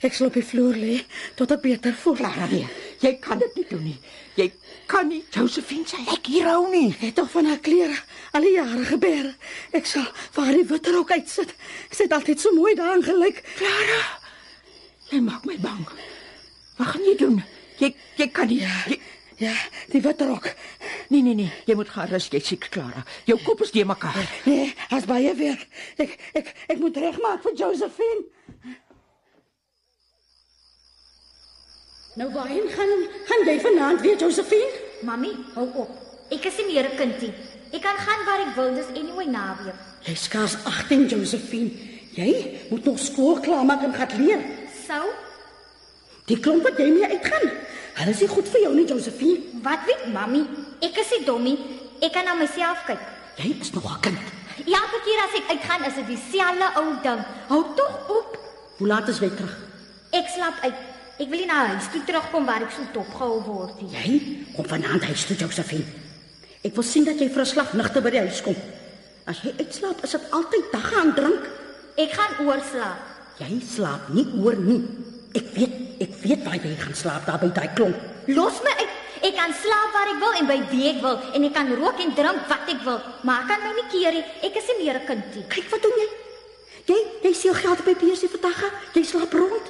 Ek 0.00 0.16
sal 0.16 0.30
op 0.30 0.38
die 0.38 0.44
vloer 0.46 0.78
lê 0.80 0.94
tot 1.36 1.52
ek 1.52 1.60
beter 1.66 1.92
voel. 2.00 2.16
Clara, 2.22 2.46
nee. 2.48 2.64
Jy 3.04 3.12
kan 3.24 3.42
dit 3.42 3.58
nie 3.60 3.66
doen 3.68 3.82
nie. 3.90 3.98
Jy 4.38 4.46
kan 4.88 5.10
nie 5.10 5.20
Josephine 5.34 5.84
se 5.90 6.00
lek 6.06 6.30
hier 6.32 6.48
hou 6.48 6.64
nie. 6.72 6.94
Ek 6.94 7.04
het 7.10 7.18
tog 7.20 7.28
van 7.34 7.50
haar 7.50 7.60
klere 7.68 7.98
al 8.32 8.48
die 8.48 8.54
jare 8.56 8.86
gebeer. 8.88 9.28
Ek 9.76 9.90
sal 9.90 10.08
vir 10.32 10.48
haar 10.48 10.58
die 10.62 10.68
witter 10.72 10.96
ook 11.02 11.12
uitsit. 11.12 11.52
Sy 11.92 12.08
het 12.08 12.16
altyd 12.16 12.40
so 12.40 12.54
mooi 12.56 12.72
daarin 12.78 13.04
gelyk. 13.04 13.44
Clara, 13.60 14.00
jy 15.12 15.20
maak 15.28 15.44
my 15.44 15.60
bang. 15.60 15.84
Wat 16.80 16.94
gaan 16.94 17.04
jy 17.04 17.16
doen? 17.20 17.38
Jy 17.82 17.92
jy 18.16 18.32
kan 18.32 18.48
nie. 18.48 18.62
Jy, 18.88 19.00
Ja, 19.38 19.52
die 19.92 20.00
witter 20.02 20.30
ook. 20.34 20.48
Nee 21.08 21.22
nee 21.22 21.34
nee, 21.34 21.52
jy 21.66 21.74
moet 21.74 21.88
gaan 21.88 22.08
rus, 22.08 22.28
jy 22.32 22.40
siek 22.40 22.68
Clara. 22.70 23.04
Jou 23.24 23.38
kop 23.44 23.60
is 23.64 23.70
de 23.70 23.84
mekaar. 23.84 24.26
Nee, 24.44 24.74
as 24.90 25.04
baie 25.08 25.34
werk. 25.34 25.66
Ek 25.96 26.18
ek 26.34 26.54
ek 26.68 26.78
moet 26.78 26.96
regmaak 26.96 27.42
vir 27.42 27.54
Josephine. 27.54 28.24
Nou 32.18 32.30
waarheen 32.34 32.68
gaan 32.74 32.92
gaan 33.28 33.44
jy 33.46 33.60
vanaand 33.62 34.00
weer 34.00 34.18
Josephine? 34.18 34.72
Mami, 35.06 35.30
hou 35.54 35.68
op. 35.84 35.90
Ek 36.34 36.44
is 36.50 36.56
nie 36.58 36.66
meer 36.74 36.88
'n 36.90 36.96
kind 36.96 37.20
nie. 37.22 37.32
Ek 37.72 37.82
kan 37.82 37.96
gaan 37.96 38.24
waar 38.26 38.40
ek 38.46 38.54
wil, 38.56 38.74
dis 38.74 38.88
anyway 38.96 39.26
naweek. 39.26 39.74
Jy 40.04 40.14
skaars 40.14 40.56
18 40.64 41.06
Josephine. 41.08 41.70
Jy 42.16 42.58
moet 42.70 42.84
nog 42.84 42.98
skool 42.98 43.40
klaarmaak 43.40 43.82
en 43.82 43.94
gaan 43.94 44.24
leer. 44.24 44.40
Sou, 44.86 45.08
Die 46.28 46.36
klomp 46.40 46.62
wat 46.62 46.76
jy 46.78 46.90
mee 46.92 47.08
uitgaan. 47.08 47.50
Hulle 47.94 48.10
is 48.10 48.20
nie 48.20 48.28
goed 48.28 48.48
vir 48.48 48.60
jou 48.60 48.74
nie 48.74 48.84
Josephine. 48.86 49.38
wat 49.62 49.78
weet 49.86 50.12
mami? 50.12 50.42
Ek 50.80 50.98
is 51.02 51.10
nie 51.16 51.24
dommie. 51.26 51.58
Ek 52.00 52.12
kan 52.14 52.24
na 52.24 52.34
myself 52.38 52.84
kyk. 52.86 53.00
Jy 53.38 53.56
is 53.60 53.72
nog 53.72 53.84
'n 53.84 54.00
kind. 54.00 54.18
Elke 54.66 54.98
keer 55.04 55.20
as 55.24 55.34
ek 55.38 55.50
uitgaan, 55.54 55.84
is 55.84 55.94
dit 55.94 56.06
dieselfde 56.06 56.68
ou 56.76 56.88
ding. 57.02 57.22
Hou 57.48 57.62
tog 57.74 57.94
op. 58.08 58.38
Hoe 58.78 58.86
laat 58.86 59.08
is 59.08 59.18
jy 59.18 59.30
terug? 59.30 59.56
Ek 60.10 60.28
slaap 60.28 60.58
uit. 60.62 60.74
Ek 61.18 61.28
wil 61.28 61.38
nie 61.38 61.46
na 61.46 61.66
huis 61.66 61.88
toe 61.90 62.02
terugkom 62.04 62.44
waar 62.46 62.62
ek 62.62 62.70
so 62.70 62.82
dopgehou 62.92 63.42
word 63.44 63.80
nie. 63.82 63.90
Jy 63.90 64.46
kom 64.56 64.66
vanaand 64.70 65.04
huis 65.04 65.24
toe 65.26 65.36
Josephine. 65.36 65.84
Ek 66.62 66.74
wil 66.74 66.86
sien 66.86 67.04
dat 67.04 67.18
jy 67.18 67.28
vir 67.28 67.42
'n 67.42 67.46
slag 67.46 67.72
nigter 67.74 68.02
by 68.02 68.10
die 68.10 68.20
huis 68.26 68.42
kom. 68.42 68.56
As 69.26 69.42
jy 69.42 69.52
uitslaap, 69.58 70.04
is 70.04 70.10
dit 70.10 70.30
altyd 70.30 70.72
dag 70.72 70.94
aan 70.94 71.14
drank. 71.14 71.44
Ek 71.96 72.12
gaan 72.12 72.46
oorslaap. 72.46 72.98
Jy 73.38 73.60
slaap 73.74 74.08
nie 74.08 74.26
oor 74.42 74.56
nie. 74.56 74.82
Ek 75.34 75.54
weet, 75.54 75.74
ek 76.00 76.14
weet 76.22 76.44
waar 76.44 76.54
jy 76.54 76.76
gaan 76.76 76.94
slaap 76.94 77.26
daar 77.26 77.38
by 77.38 77.50
daai 77.52 77.68
klomp. 77.74 77.96
Los 78.26 78.62
my 78.62 78.72
uit. 78.78 78.97
Ek 79.28 79.36
kan 79.36 79.52
slaap 79.52 79.90
waar 79.92 80.08
ek 80.08 80.20
wil 80.22 80.36
en 80.40 80.46
by 80.48 80.56
wie 80.70 80.86
ek 80.88 81.02
wil 81.04 81.18
en 81.36 81.44
ek 81.44 81.52
kan 81.52 81.68
rook 81.76 81.98
en 82.00 82.14
drink 82.16 82.46
wat 82.48 82.70
ek 82.72 82.80
wil, 82.86 83.00
maar 83.28 83.42
ek 83.42 83.50
kan 83.50 83.64
my 83.66 83.72
nie 83.76 83.88
keer 83.92 84.14
nie. 84.16 84.24
Ek 84.46 84.56
is 84.56 84.68
nie 84.70 84.84
meer 84.84 84.96
'n 85.00 85.06
kind 85.06 85.34
nie. 85.36 85.44
Kyk 85.52 85.68
wat 85.68 85.82
doen 85.82 85.98
jy? 86.00 86.08
Jy 86.88 86.98
jy 87.24 87.32
seel 87.34 87.54
geld 87.54 87.84
by 87.84 87.94
beursie 87.94 88.28
vir 88.28 88.40
dagga. 88.40 88.68
Jy 88.94 89.04
slaap 89.04 89.32
rond. 89.32 89.66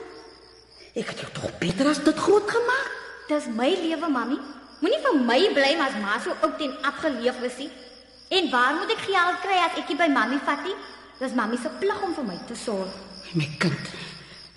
Ek 0.94 1.10
het 1.10 1.18
jou 1.20 1.30
tog 1.34 1.50
beter 1.58 1.88
as 1.88 1.98
dit 1.98 2.16
groot 2.16 2.48
gemaak. 2.50 2.88
Dis 3.28 3.46
my 3.46 3.70
lewe, 3.70 4.08
mami. 4.08 4.38
Moenie 4.80 5.02
vir 5.02 5.14
my 5.26 5.40
blame 5.52 5.82
as 5.82 5.94
ma 6.02 6.20
so 6.22 6.30
oud 6.40 6.60
en 6.60 6.78
afgeleef 6.82 7.42
is 7.42 7.58
nie. 7.58 7.70
En 8.30 8.50
waar 8.50 8.74
moet 8.74 8.90
ek 8.90 9.02
geld 9.10 9.40
kry 9.42 9.58
as 9.58 9.78
ek 9.78 9.88
nie 9.88 9.96
by 9.96 10.08
mami 10.08 10.38
vat 10.46 10.62
nie? 10.62 10.76
Dis 11.18 11.34
mami 11.34 11.58
se 11.58 11.68
plig 11.80 12.02
om 12.02 12.14
vir 12.14 12.24
my 12.24 12.38
te 12.46 12.54
sorg. 12.54 12.94
My 13.34 13.48
kind. 13.58 13.84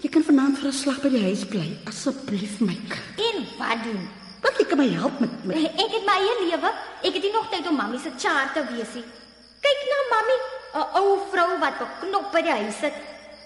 Jy 0.02 0.10
kan 0.10 0.24
vanaand 0.24 0.60
vir 0.60 0.68
'n 0.70 0.74
slag 0.74 1.02
by 1.02 1.10
die 1.10 1.24
huis 1.24 1.46
bly, 1.46 1.78
asseblief 1.88 2.62
my 2.62 2.78
kind. 2.90 3.18
En 3.18 3.48
wat 3.58 3.84
doen? 3.84 4.21
Wat 4.42 4.58
jy 4.58 4.66
kan 4.66 4.78
my 4.82 4.88
help 4.90 5.20
met 5.20 5.34
met 5.46 5.58
Ek 5.58 5.92
het 5.96 6.06
my 6.06 6.18
eie 6.18 6.36
lewe. 6.50 6.72
Ek 7.06 7.14
het 7.14 7.24
nie 7.24 7.34
nog 7.34 7.50
tyd 7.52 7.68
om 7.70 7.76
mami 7.76 8.00
se 8.00 8.12
char 8.18 8.52
te 8.54 8.64
wees 8.74 8.94
nie. 8.98 9.06
Kyk 9.62 9.82
na 9.92 9.98
mami, 10.14 10.36
'n 10.74 10.86
ou 11.00 11.10
vrou 11.32 11.60
wat 11.60 11.78
beknop 11.80 12.32
by 12.34 12.42
die 12.42 12.56
huis 12.62 12.80
sit. 12.80 12.94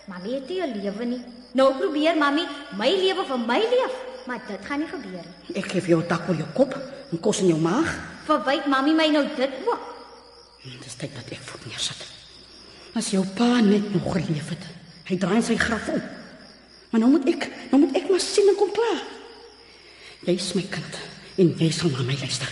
Mami 0.07 0.33
het 0.33 0.49
nie 0.49 0.61
'n 0.61 0.81
lewe 0.81 1.05
nie. 1.05 1.21
Nou 1.53 1.73
probeer 1.73 2.15
mami 2.17 2.47
my 2.77 2.89
lewe 2.89 3.25
vir 3.25 3.39
my 3.39 3.59
leef, 3.59 3.95
maar 4.27 4.39
dit 4.47 4.65
gaan 4.65 4.79
nie 4.79 4.87
gebeur 4.87 5.23
nie. 5.25 5.57
Ek 5.57 5.71
gee 5.71 5.81
vir 5.81 5.89
jou 5.89 6.01
'n 6.01 6.07
tak 6.07 6.29
oor 6.29 6.35
jou 6.35 6.47
kop 6.53 6.73
en 7.11 7.19
kos 7.19 7.39
in 7.39 7.47
jou 7.47 7.59
maag. 7.59 7.89
Verwyk 8.25 8.65
mami 8.65 8.93
my 8.93 9.07
nou 9.07 9.25
dit 9.35 9.51
ook. 9.65 9.79
Dis 10.83 10.95
tyd 10.95 11.13
dat 11.15 11.31
ek 11.31 11.43
voet 11.43 11.65
neersit. 11.65 12.01
As 12.95 13.11
jou 13.11 13.25
pa 13.35 13.59
net 13.61 13.93
nog 13.93 14.13
geleef 14.13 14.49
het. 14.49 14.63
Hy 15.05 15.17
draai 15.17 15.41
sy 15.41 15.55
graf 15.57 15.87
om. 15.89 16.01
Maar 16.89 16.99
nou 17.01 17.11
moet 17.11 17.27
ek, 17.27 17.51
nou 17.71 17.81
moet 17.83 17.95
ek 17.95 18.09
maar 18.09 18.19
sien 18.19 18.47
en 18.49 18.55
kom 18.55 18.71
klaar. 18.71 19.14
Jy's 20.25 20.55
my 20.57 20.63
kind 20.73 20.95
en 21.37 21.51
jy 21.59 21.67
sal 21.69 21.91
na 21.93 22.01
my 22.01 22.15
luister. 22.17 22.49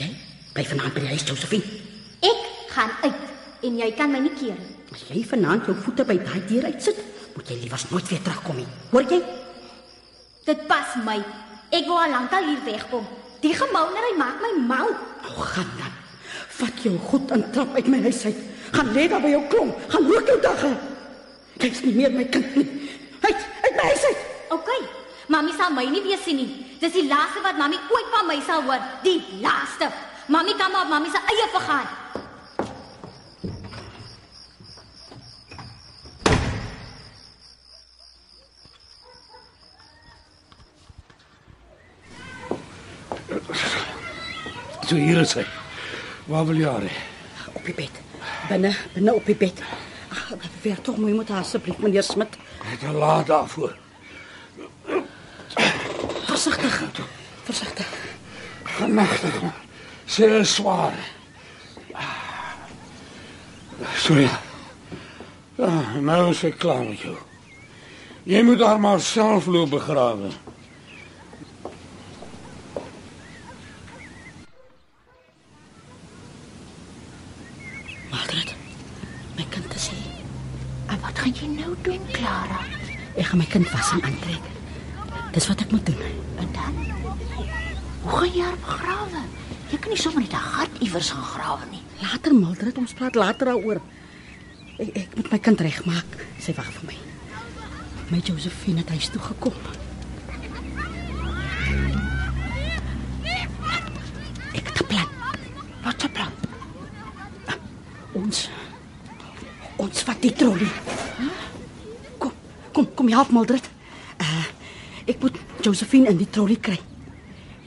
Jy 0.00 0.06
bly 0.54 0.62
vanaand 0.64 0.94
by 0.96 1.02
die 1.04 1.10
huis 1.12 1.26
Josephine. 1.28 1.80
Ek 2.24 2.44
gaan 2.72 2.92
uit 3.02 3.66
en 3.68 3.80
jy 3.82 3.88
kan 3.98 4.08
my 4.08 4.20
nie 4.24 4.32
keer 4.32 4.56
nie. 4.56 4.76
As 4.94 5.02
jy 5.10 5.20
vanaand 5.28 5.68
jou 5.68 5.74
voete 5.76 6.06
by 6.08 6.16
daai 6.22 6.40
deur 6.48 6.68
uitsit, 6.70 7.02
moet 7.34 7.50
jy 7.52 7.58
liewers 7.60 7.84
nooit 7.90 8.08
weer 8.08 8.22
terugkom 8.24 8.62
nie. 8.62 8.68
Hoor 8.94 9.04
jy? 9.12 9.18
Dit 10.46 10.62
pas 10.70 10.94
my. 11.04 11.18
Ek 11.68 11.84
wou 11.90 11.98
al 12.00 12.14
lankal 12.14 12.48
hier 12.48 12.62
wegkom. 12.64 13.04
Die 13.44 13.52
gemounery 13.56 14.14
maak 14.16 14.40
my 14.40 14.52
mal. 14.70 14.94
Nou 15.26 15.44
gaan 15.50 15.68
dan. 15.76 15.98
Vat 16.60 16.80
jou 16.86 16.94
goed 17.10 17.34
en 17.36 17.44
trap 17.52 17.76
uit 17.76 17.90
my 17.92 18.00
huis 18.06 18.22
uit. 18.24 18.40
Gaan 18.72 18.94
lê 18.96 19.04
daar 19.10 19.20
by 19.20 19.34
jou 19.34 19.42
klomp. 19.52 19.84
Gaan 19.92 20.08
rook 20.08 20.32
jou 20.32 20.38
dagga. 20.40 20.72
Jy's 21.60 21.84
nie 21.84 21.94
meer 22.00 22.16
my 22.16 22.24
kind 22.32 22.56
nie. 22.56 22.66
Uit, 23.20 23.46
uit 23.68 23.76
my 23.76 23.86
huis 23.92 24.08
uit. 24.08 24.26
OK. 24.56 24.99
Mami 25.30 25.52
sal 25.54 25.70
my 25.70 25.84
nie 25.86 26.02
weer 26.02 26.18
sien 26.18 26.40
nie. 26.40 26.50
Dis 26.82 26.96
die 26.96 27.06
laaste 27.06 27.38
wat 27.44 27.58
mami 27.58 27.76
ooit 27.94 28.08
van 28.10 28.26
my 28.26 28.38
sal 28.42 28.64
hoor. 28.66 28.82
Die 29.04 29.20
laaste. 29.38 29.86
Mami 30.26 30.56
kan 30.58 30.72
maar 30.72 30.82
op 30.82 30.90
mami 30.90 31.10
se 31.10 31.20
eie 31.30 31.46
vergaan. 31.52 31.86
So 44.88 44.96
hier 44.96 45.20
is 45.22 45.36
hy. 45.38 45.44
Waar 46.26 46.48
wil 46.48 46.58
jy 46.58 46.66
haar? 46.66 46.82
hê? 46.82 46.96
Op 47.54 47.62
die 47.62 47.74
bed. 47.74 48.02
Binne, 48.48 48.72
binne 48.96 49.14
op 49.14 49.30
die 49.30 49.38
bed. 49.38 49.62
Ag, 50.10 50.34
weer 50.64 50.82
tog 50.82 50.98
moet 50.98 51.14
moet 51.14 51.30
asseblief 51.30 51.78
meneer 51.78 52.02
Smit. 52.02 52.34
Net 52.66 52.82
te 52.82 52.90
laat 52.90 53.30
daarvoor. 53.30 53.78
Versigtig. 56.40 57.04
Versigtig. 57.44 57.86
Genagtig. 58.64 59.34
Sy 60.08 60.24
is 60.40 60.54
swaar. 60.54 60.94
Sorry. 64.00 64.28
Ja, 65.58 65.68
nou 66.00 66.30
is 66.30 66.40
ek 66.48 66.56
klaar 66.62 66.80
met 66.86 67.02
jou. 67.04 67.12
Jy 68.24 68.40
moet 68.48 68.62
haar 68.64 68.80
maar 68.80 69.02
self 69.04 69.50
loop 69.52 69.74
begrawe. 69.74 70.30
Mildred. 78.14 78.54
My 79.36 79.44
kind 79.52 79.76
is 79.76 79.90
hier. 79.92 80.24
En 80.88 81.04
wat 81.04 81.20
gaan 81.20 81.36
jy 81.36 81.52
nou 81.58 81.76
doen, 81.84 82.00
Clara? 82.16 82.64
Ek 83.18 83.28
gaan 83.28 83.44
my 83.44 83.50
kind 83.52 83.68
was 83.76 83.92
en 83.98 84.08
aantrek. 84.08 84.59
Dis 85.30 85.46
wat 85.46 85.60
ek 85.60 85.70
moet 85.70 85.86
doen. 85.86 86.02
En 86.42 86.48
dan? 86.52 86.74
Hoe 88.02 88.10
gaan 88.18 88.32
jy 88.34 88.42
haar 88.42 88.58
begrawe? 88.64 89.22
Jy 89.70 89.78
kan 89.78 89.92
nie 89.92 90.00
sommer 90.00 90.22
net 90.22 90.32
'n 90.32 90.48
gat 90.54 90.70
iewers 90.80 91.10
gaan 91.10 91.22
grawe 91.22 91.64
nie. 91.70 91.82
Later 92.02 92.34
Mildred, 92.34 92.78
ons 92.78 92.92
praat 92.92 93.14
later 93.14 93.46
daaroor. 93.46 93.80
Ek 94.78 94.96
ek 94.96 95.16
moet 95.16 95.30
my 95.30 95.38
kind 95.38 95.60
regmaak. 95.60 96.26
Sy 96.38 96.52
wag 96.56 96.70
vir 96.72 96.84
my. 96.86 96.96
My 98.10 98.18
Josephine 98.18 98.78
het 98.78 98.88
huis 98.88 99.08
toe 99.08 99.20
gekom. 99.20 99.52
Ek 104.52 104.66
het 104.66 104.80
'n 104.82 104.86
plan. 104.86 105.08
Wat 105.84 106.04
'n 106.04 106.10
plan? 106.12 106.32
Ons 108.12 108.48
ons 109.76 110.02
vat 110.02 110.22
die 110.22 110.32
trolley. 110.32 110.70
Kom, 112.18 112.32
kom, 112.72 112.94
kom 112.94 113.08
help 113.08 113.30
Mildred. 113.30 113.69
Ek 115.10 115.18
moet 115.24 115.38
Josephine 115.64 116.12
in 116.12 116.20
die 116.20 116.28
trolley 116.30 116.56
kry. 116.56 116.78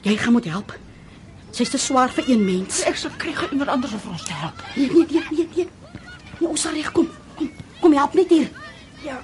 Jy 0.04 0.16
gaan 0.20 0.32
moet 0.32 0.48
help. 0.48 0.72
Sy's 1.54 1.70
te 1.70 1.78
swaar 1.78 2.12
vir 2.16 2.30
een 2.32 2.44
mens. 2.44 2.80
Ek 2.88 2.96
sal 2.96 3.12
kry 3.20 3.34
gou 3.36 3.50
iemand 3.52 3.70
anders 3.74 3.92
om 3.92 4.00
vir 4.00 4.14
ons 4.16 4.24
te 4.24 4.32
help. 4.32 4.62
Nee, 4.76 4.88
nee, 4.88 5.06
nee, 5.10 5.24
nee, 5.30 5.48
nee. 5.56 5.68
Nee, 6.40 6.48
ons 6.48 6.64
sal 6.64 6.72
reg 6.76 6.88
kom. 6.96 7.10
Kom, 7.36 7.50
kom 7.82 7.96
help 8.00 8.16
net 8.16 8.32
hier. 8.32 8.48
Ja. 9.04 9.20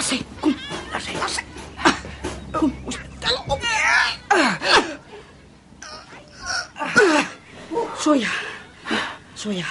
As 0.00 0.10
hy 0.14 0.22
kom, 0.40 0.56
as 0.96 1.10
hy, 1.10 1.20
as 1.28 1.38
hy. 1.38 1.94
Kom, 2.56 2.72
ons 2.88 2.98
tel 3.20 3.42
op. 3.44 3.60
So 8.00 8.14
ja. 8.14 8.32
So 9.34 9.50
ja. 9.50 9.68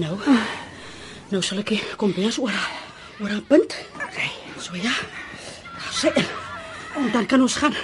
Nou. 0.00 0.16
Nou 1.30 1.42
sal 1.42 1.60
ek 1.60 1.74
die 1.74 1.80
kombers 2.00 2.38
oor 2.38 2.54
oor 3.20 3.32
'n 3.36 3.44
punt. 3.50 3.74
Okay. 4.08 4.30
So 4.56 4.78
ja. 4.78 4.94
En 6.04 7.10
dan 7.12 7.26
kan 7.26 7.40
ons 7.40 7.56
gaan 7.56 7.74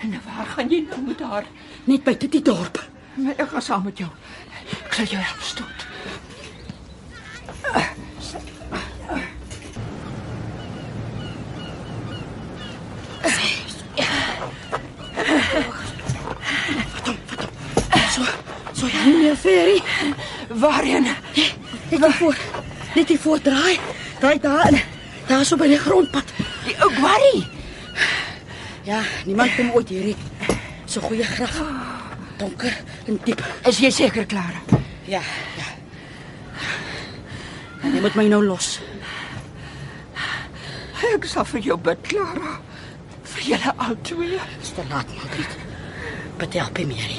En 0.00 0.10
nou 0.10 0.20
waar 0.24 0.46
gaan 0.46 0.68
jy 0.68 0.84
nou 0.90 1.00
met 1.00 1.20
haar? 1.20 1.44
net 1.84 2.04
by 2.04 2.14
die 2.18 2.42
dorp. 2.42 2.80
Maar 3.14 3.34
ek 3.36 3.48
gaan 3.48 3.62
saam 3.62 3.84
met 3.84 3.98
jou. 3.98 4.08
Ek 4.84 4.92
sal 4.92 5.04
jou 5.04 5.20
help 5.22 5.42
stoot. 5.42 5.86
Ferry. 19.44 19.82
Waarheen? 20.48 21.02
Net 21.04 22.00
hier 22.00 22.12
voor. 22.12 22.36
Net 22.94 23.08
hier 23.08 23.18
voor 23.18 23.40
draai. 23.40 23.78
Draai 24.18 24.38
daar 24.40 24.93
in. 25.24 25.34
Daar 25.34 25.44
so 25.44 25.56
by 25.56 25.68
die 25.68 25.78
grondpad. 25.78 26.32
Die 26.64 26.76
ou 26.82 26.90
Gwarry. 26.94 27.46
Ja, 28.84 29.00
niemand 29.24 29.54
kom 29.56 29.70
ooit 29.70 29.88
hierdie. 29.88 30.16
So 30.84 31.00
goeie 31.00 31.24
graf. 31.24 31.60
Donker 32.36 32.76
en 33.06 33.20
diep. 33.24 33.40
Is 33.68 33.78
jy 33.80 33.90
seker, 33.90 34.26
Clara? 34.26 34.60
Ja, 35.08 35.20
ja. 35.56 35.70
Jy 37.84 38.00
moet 38.00 38.14
my 38.16 38.26
nou 38.28 38.42
los. 38.44 38.78
Ek 41.04 41.26
sal 41.28 41.44
vir 41.48 41.60
jou 41.60 41.76
bid, 41.80 42.00
Clara. 42.08 42.56
Vir 43.34 43.48
julle 43.52 43.74
albei. 43.86 44.38
Dis 44.60 44.72
te 44.76 44.84
laat, 44.90 45.10
Margriet. 45.16 45.58
Bid 46.40 46.56
help 46.58 46.78
my 46.80 46.86
meer. 46.92 47.12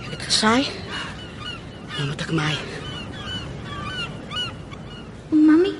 Ek 0.00 0.12
het 0.14 0.22
gesaai. 0.28 0.70
Nou 1.96 2.06
moet 2.10 2.22
ek 2.26 2.30
my. 2.34 2.52
Mami, 5.30 5.74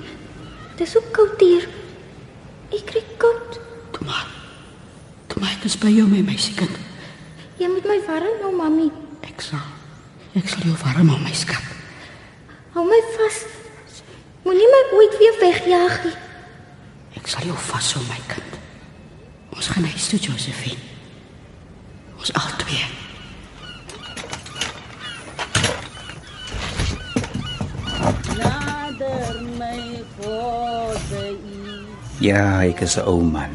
dis 0.80 0.94
so 0.96 1.02
koud 1.12 1.40
hier. 1.40 1.66
Ek 2.72 2.86
kry 2.88 3.02
koud. 3.20 3.58
Toe 3.92 4.06
maar. 4.08 4.28
Toe 5.28 5.42
maar 5.42 5.52
ek 5.58 5.66
is 5.68 5.76
by 5.80 5.92
jou, 5.92 6.06
my 6.08 6.22
meisiekind. 6.24 6.78
Jy 7.60 7.68
moet 7.68 7.88
my 7.88 7.98
warm 8.06 8.44
hou, 8.44 8.52
mami. 8.56 8.88
Ek 9.28 9.44
sal. 9.44 9.66
Ek 10.38 10.48
sal 10.48 10.64
jou 10.64 10.76
warm 10.80 11.12
hou, 11.12 11.18
my 11.20 11.34
skat. 11.36 11.66
Hou 12.76 12.86
my 12.88 13.00
vas. 13.18 13.42
Moenie 14.46 14.70
my 14.72 14.82
ooit 14.96 15.18
weer 15.20 15.36
wegjaag 15.42 15.98
nie. 16.06 16.16
Ek 17.20 17.28
sal 17.28 17.44
jou 17.44 17.58
vashou, 17.68 18.00
my 18.08 18.20
kind. 18.30 18.56
Ons 19.52 19.68
gaan 19.74 19.84
huis 19.84 20.08
toe, 20.08 20.22
Josephine. 20.30 20.80
Ons 22.16 22.32
albei. 22.40 22.88
Nader 29.00 29.40
my 29.56 30.04
God, 30.20 31.00
Ja, 32.20 32.60
ek 32.60 32.84
is 32.84 33.00
'n 33.00 33.08
ou 33.08 33.24
man. 33.24 33.48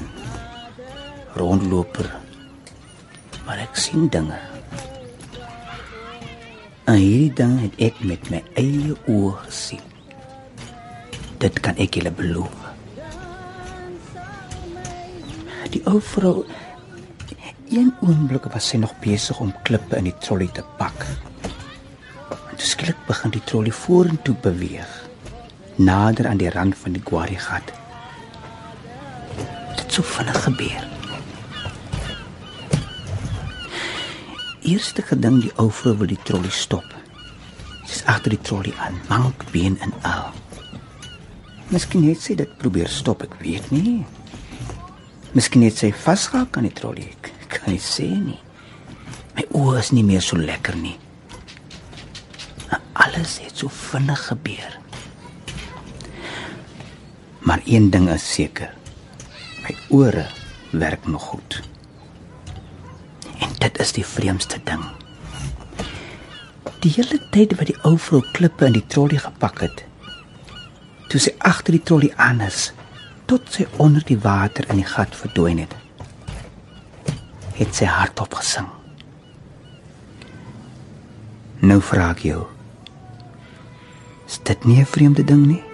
Rondloper. 1.38 2.10
Maar 3.46 3.62
ek 3.62 3.76
sien 3.78 4.10
dinge. 4.10 4.40
En 6.90 6.98
hierdie 6.98 7.34
ding 7.34 7.62
het 7.62 7.78
ek 7.78 8.02
met 8.02 8.30
my 8.34 8.42
eie 8.58 8.98
oë 9.06 9.38
gesien. 9.46 9.86
Dit 11.38 11.62
kan 11.62 11.78
ek 11.78 11.94
julle 11.94 12.12
beloof. 12.12 12.60
Die 15.70 15.86
ou 15.86 16.02
vrou 16.02 16.46
een 17.70 17.94
oomblik 18.02 18.50
was 18.50 18.68
sy 18.68 18.78
nog 18.78 18.98
besig 19.00 19.40
om 19.40 19.54
klippe 19.62 19.98
in 19.98 20.10
die 20.10 20.18
trolly 20.18 20.50
te 20.50 20.66
pak. 20.78 21.06
En 22.50 22.58
toe 22.58 22.66
skielik 22.66 22.98
begin 23.06 23.30
die 23.30 23.46
trolly 23.46 23.72
vorentoe 23.72 24.36
beweeg, 24.42 25.05
nader 25.76 26.28
aan 26.28 26.40
die 26.42 26.50
rand 26.50 26.78
van 26.78 26.96
die 26.96 27.04
quarry 27.04 27.40
gat 27.40 27.74
dit 29.86 29.94
so 29.94 30.04
vinnig 30.16 30.38
gebeur. 30.44 30.84
Eerste 34.66 35.04
gedink 35.06 35.44
die 35.44 35.52
ou 35.62 35.70
vrou 35.70 35.94
wil 36.00 36.10
die 36.10 36.22
trolly 36.26 36.50
stop. 36.50 36.88
Sy's 37.86 38.02
agter 38.10 38.34
die 38.34 38.42
trolly 38.42 38.74
aan, 38.82 38.98
mank 39.12 39.46
been 39.54 39.78
en 39.86 39.94
al. 40.10 40.32
Miskien 41.70 42.06
het 42.08 42.22
sy 42.22 42.38
dit 42.40 42.58
probeer 42.62 42.90
stop, 42.90 43.22
ek 43.26 43.38
weet 43.44 43.70
nie. 43.74 44.00
Miskien 45.38 45.66
het 45.68 45.78
sy 45.78 45.92
vasgehak 45.94 46.58
aan 46.58 46.70
die 46.70 46.74
trolly, 46.74 47.10
ek 47.14 47.32
kan 47.60 47.70
nie 47.74 47.82
sê 47.82 48.10
nie. 48.10 48.40
My 49.36 49.46
oë 49.52 49.78
is 49.84 49.92
nie 49.94 50.06
meer 50.08 50.24
so 50.26 50.40
lekker 50.40 50.78
nie. 50.80 50.96
Alles 53.06 53.38
het 53.44 53.60
so 53.60 53.70
vinnig 53.70 54.22
gebeur. 54.32 54.80
Maar 57.46 57.62
een 57.66 57.90
ding 57.90 58.10
is 58.10 58.34
seker. 58.34 58.74
My 59.62 59.76
ore 59.90 60.26
werk 60.72 61.08
nog 61.08 61.22
goed. 61.22 61.62
En 63.38 63.50
dit 63.58 63.80
is 63.80 63.92
die 63.92 64.06
vreemdste 64.06 64.60
ding. 64.64 64.82
Die 66.80 66.92
hele 66.96 67.20
tyd 67.30 67.54
wat 67.58 67.70
die 67.70 67.78
ou 67.86 67.98
vrou 68.02 68.24
klippe 68.34 68.66
in 68.66 68.74
die 68.78 68.86
trolly 68.88 69.20
gepak 69.22 69.62
het, 69.62 69.84
toe 71.10 71.22
sy 71.22 71.36
agter 71.38 71.78
die 71.78 71.84
trolly 71.86 72.10
aan 72.22 72.42
is, 72.46 72.72
tot 73.30 73.46
sy 73.54 73.68
onder 73.82 74.06
die 74.10 74.18
water 74.22 74.66
in 74.70 74.82
die 74.82 74.90
gat 74.90 75.14
verdwyn 75.18 75.62
het, 75.62 75.78
het 77.62 77.78
sy 77.78 77.90
hardop 77.90 78.34
gesing. 78.42 78.70
Nou 81.62 81.78
vra 81.82 82.10
ek 82.14 82.26
jou. 82.26 82.42
Is 84.26 84.42
dit 84.42 84.66
nie 84.66 84.82
'n 84.82 84.86
vreemde 84.86 85.24
ding 85.24 85.46
nie? 85.46 85.65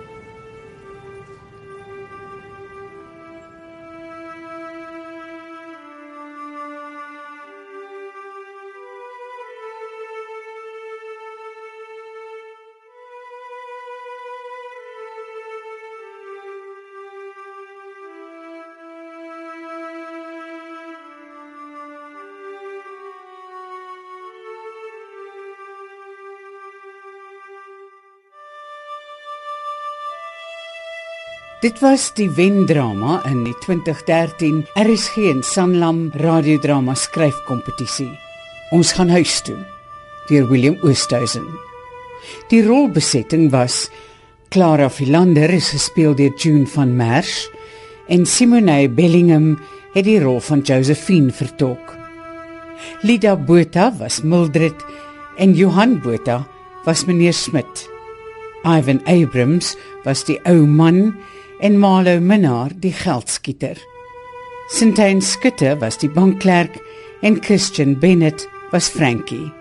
Dit 31.61 31.77
was 31.83 32.07
die 32.17 32.25
wendrama 32.33 33.19
in 33.29 33.43
die 33.45 33.53
2013 33.61 34.63
RSG 34.81 35.27
en 35.29 35.43
Sanlam 35.45 36.07
radiodrama 36.17 36.95
skryfkompetisie. 36.97 38.09
Ons 38.73 38.95
gaan 38.97 39.11
huis 39.13 39.35
toe 39.45 39.59
deur 40.25 40.47
Willem 40.49 40.79
Oosthuizen. 40.81 41.45
Die 42.49 42.63
rolbesetting 42.65 43.51
was 43.53 43.91
Clara 44.49 44.87
Philander 44.89 45.53
is 45.53 45.69
gespeel 45.69 46.17
deur 46.17 46.33
June 46.33 46.65
van 46.65 46.95
Merch 46.97 47.45
en 48.09 48.25
Simone 48.25 48.87
Bellingham 48.89 49.51
het 49.93 50.07
die 50.09 50.17
rol 50.23 50.39
van 50.41 50.63
Josephine 50.65 51.29
vertolk. 51.29 51.93
Lida 53.05 53.35
Botha 53.37 53.91
was 53.99 54.23
Mildred 54.25 54.81
en 55.37 55.53
Johan 55.53 55.99
Botha 56.01 56.39
was 56.87 57.05
meneer 57.05 57.37
Smit. 57.37 57.85
Ivan 58.65 59.03
Abrams 59.05 59.75
was 60.05 60.25
die 60.25 60.39
ou 60.49 60.65
man 60.65 61.13
en 61.61 61.77
Malo 61.77 62.19
Minnar 62.19 62.73
die 62.81 62.93
geldskieter. 62.93 63.77
Sintyn 64.73 65.21
Skutte 65.21 65.75
was 65.81 65.99
die 66.01 66.09
bankklerk 66.09 66.79
en 67.21 67.37
Christian 67.43 67.99
Bennett 67.99 68.47
was 68.71 68.89
Frankie. 68.89 69.51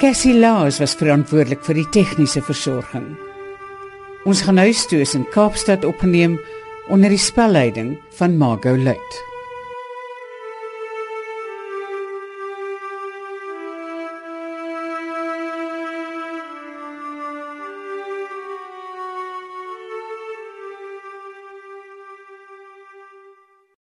Cassie 0.00 0.34
Laws 0.34 0.80
was 0.80 0.96
verantwoordelik 0.96 1.62
vir 1.66 1.82
die 1.82 1.88
tegniese 1.92 2.42
versorging. 2.42 3.12
Ons 4.24 4.40
gaan 4.46 4.58
huis 4.62 4.86
toe 4.88 5.02
in 5.04 5.28
Kaapstad 5.34 5.84
opgeneem 5.84 6.38
onder 6.88 7.12
die 7.12 7.20
spelleiding 7.20 7.98
van 8.16 8.38
Margot 8.40 8.80
Luit. 8.80 9.20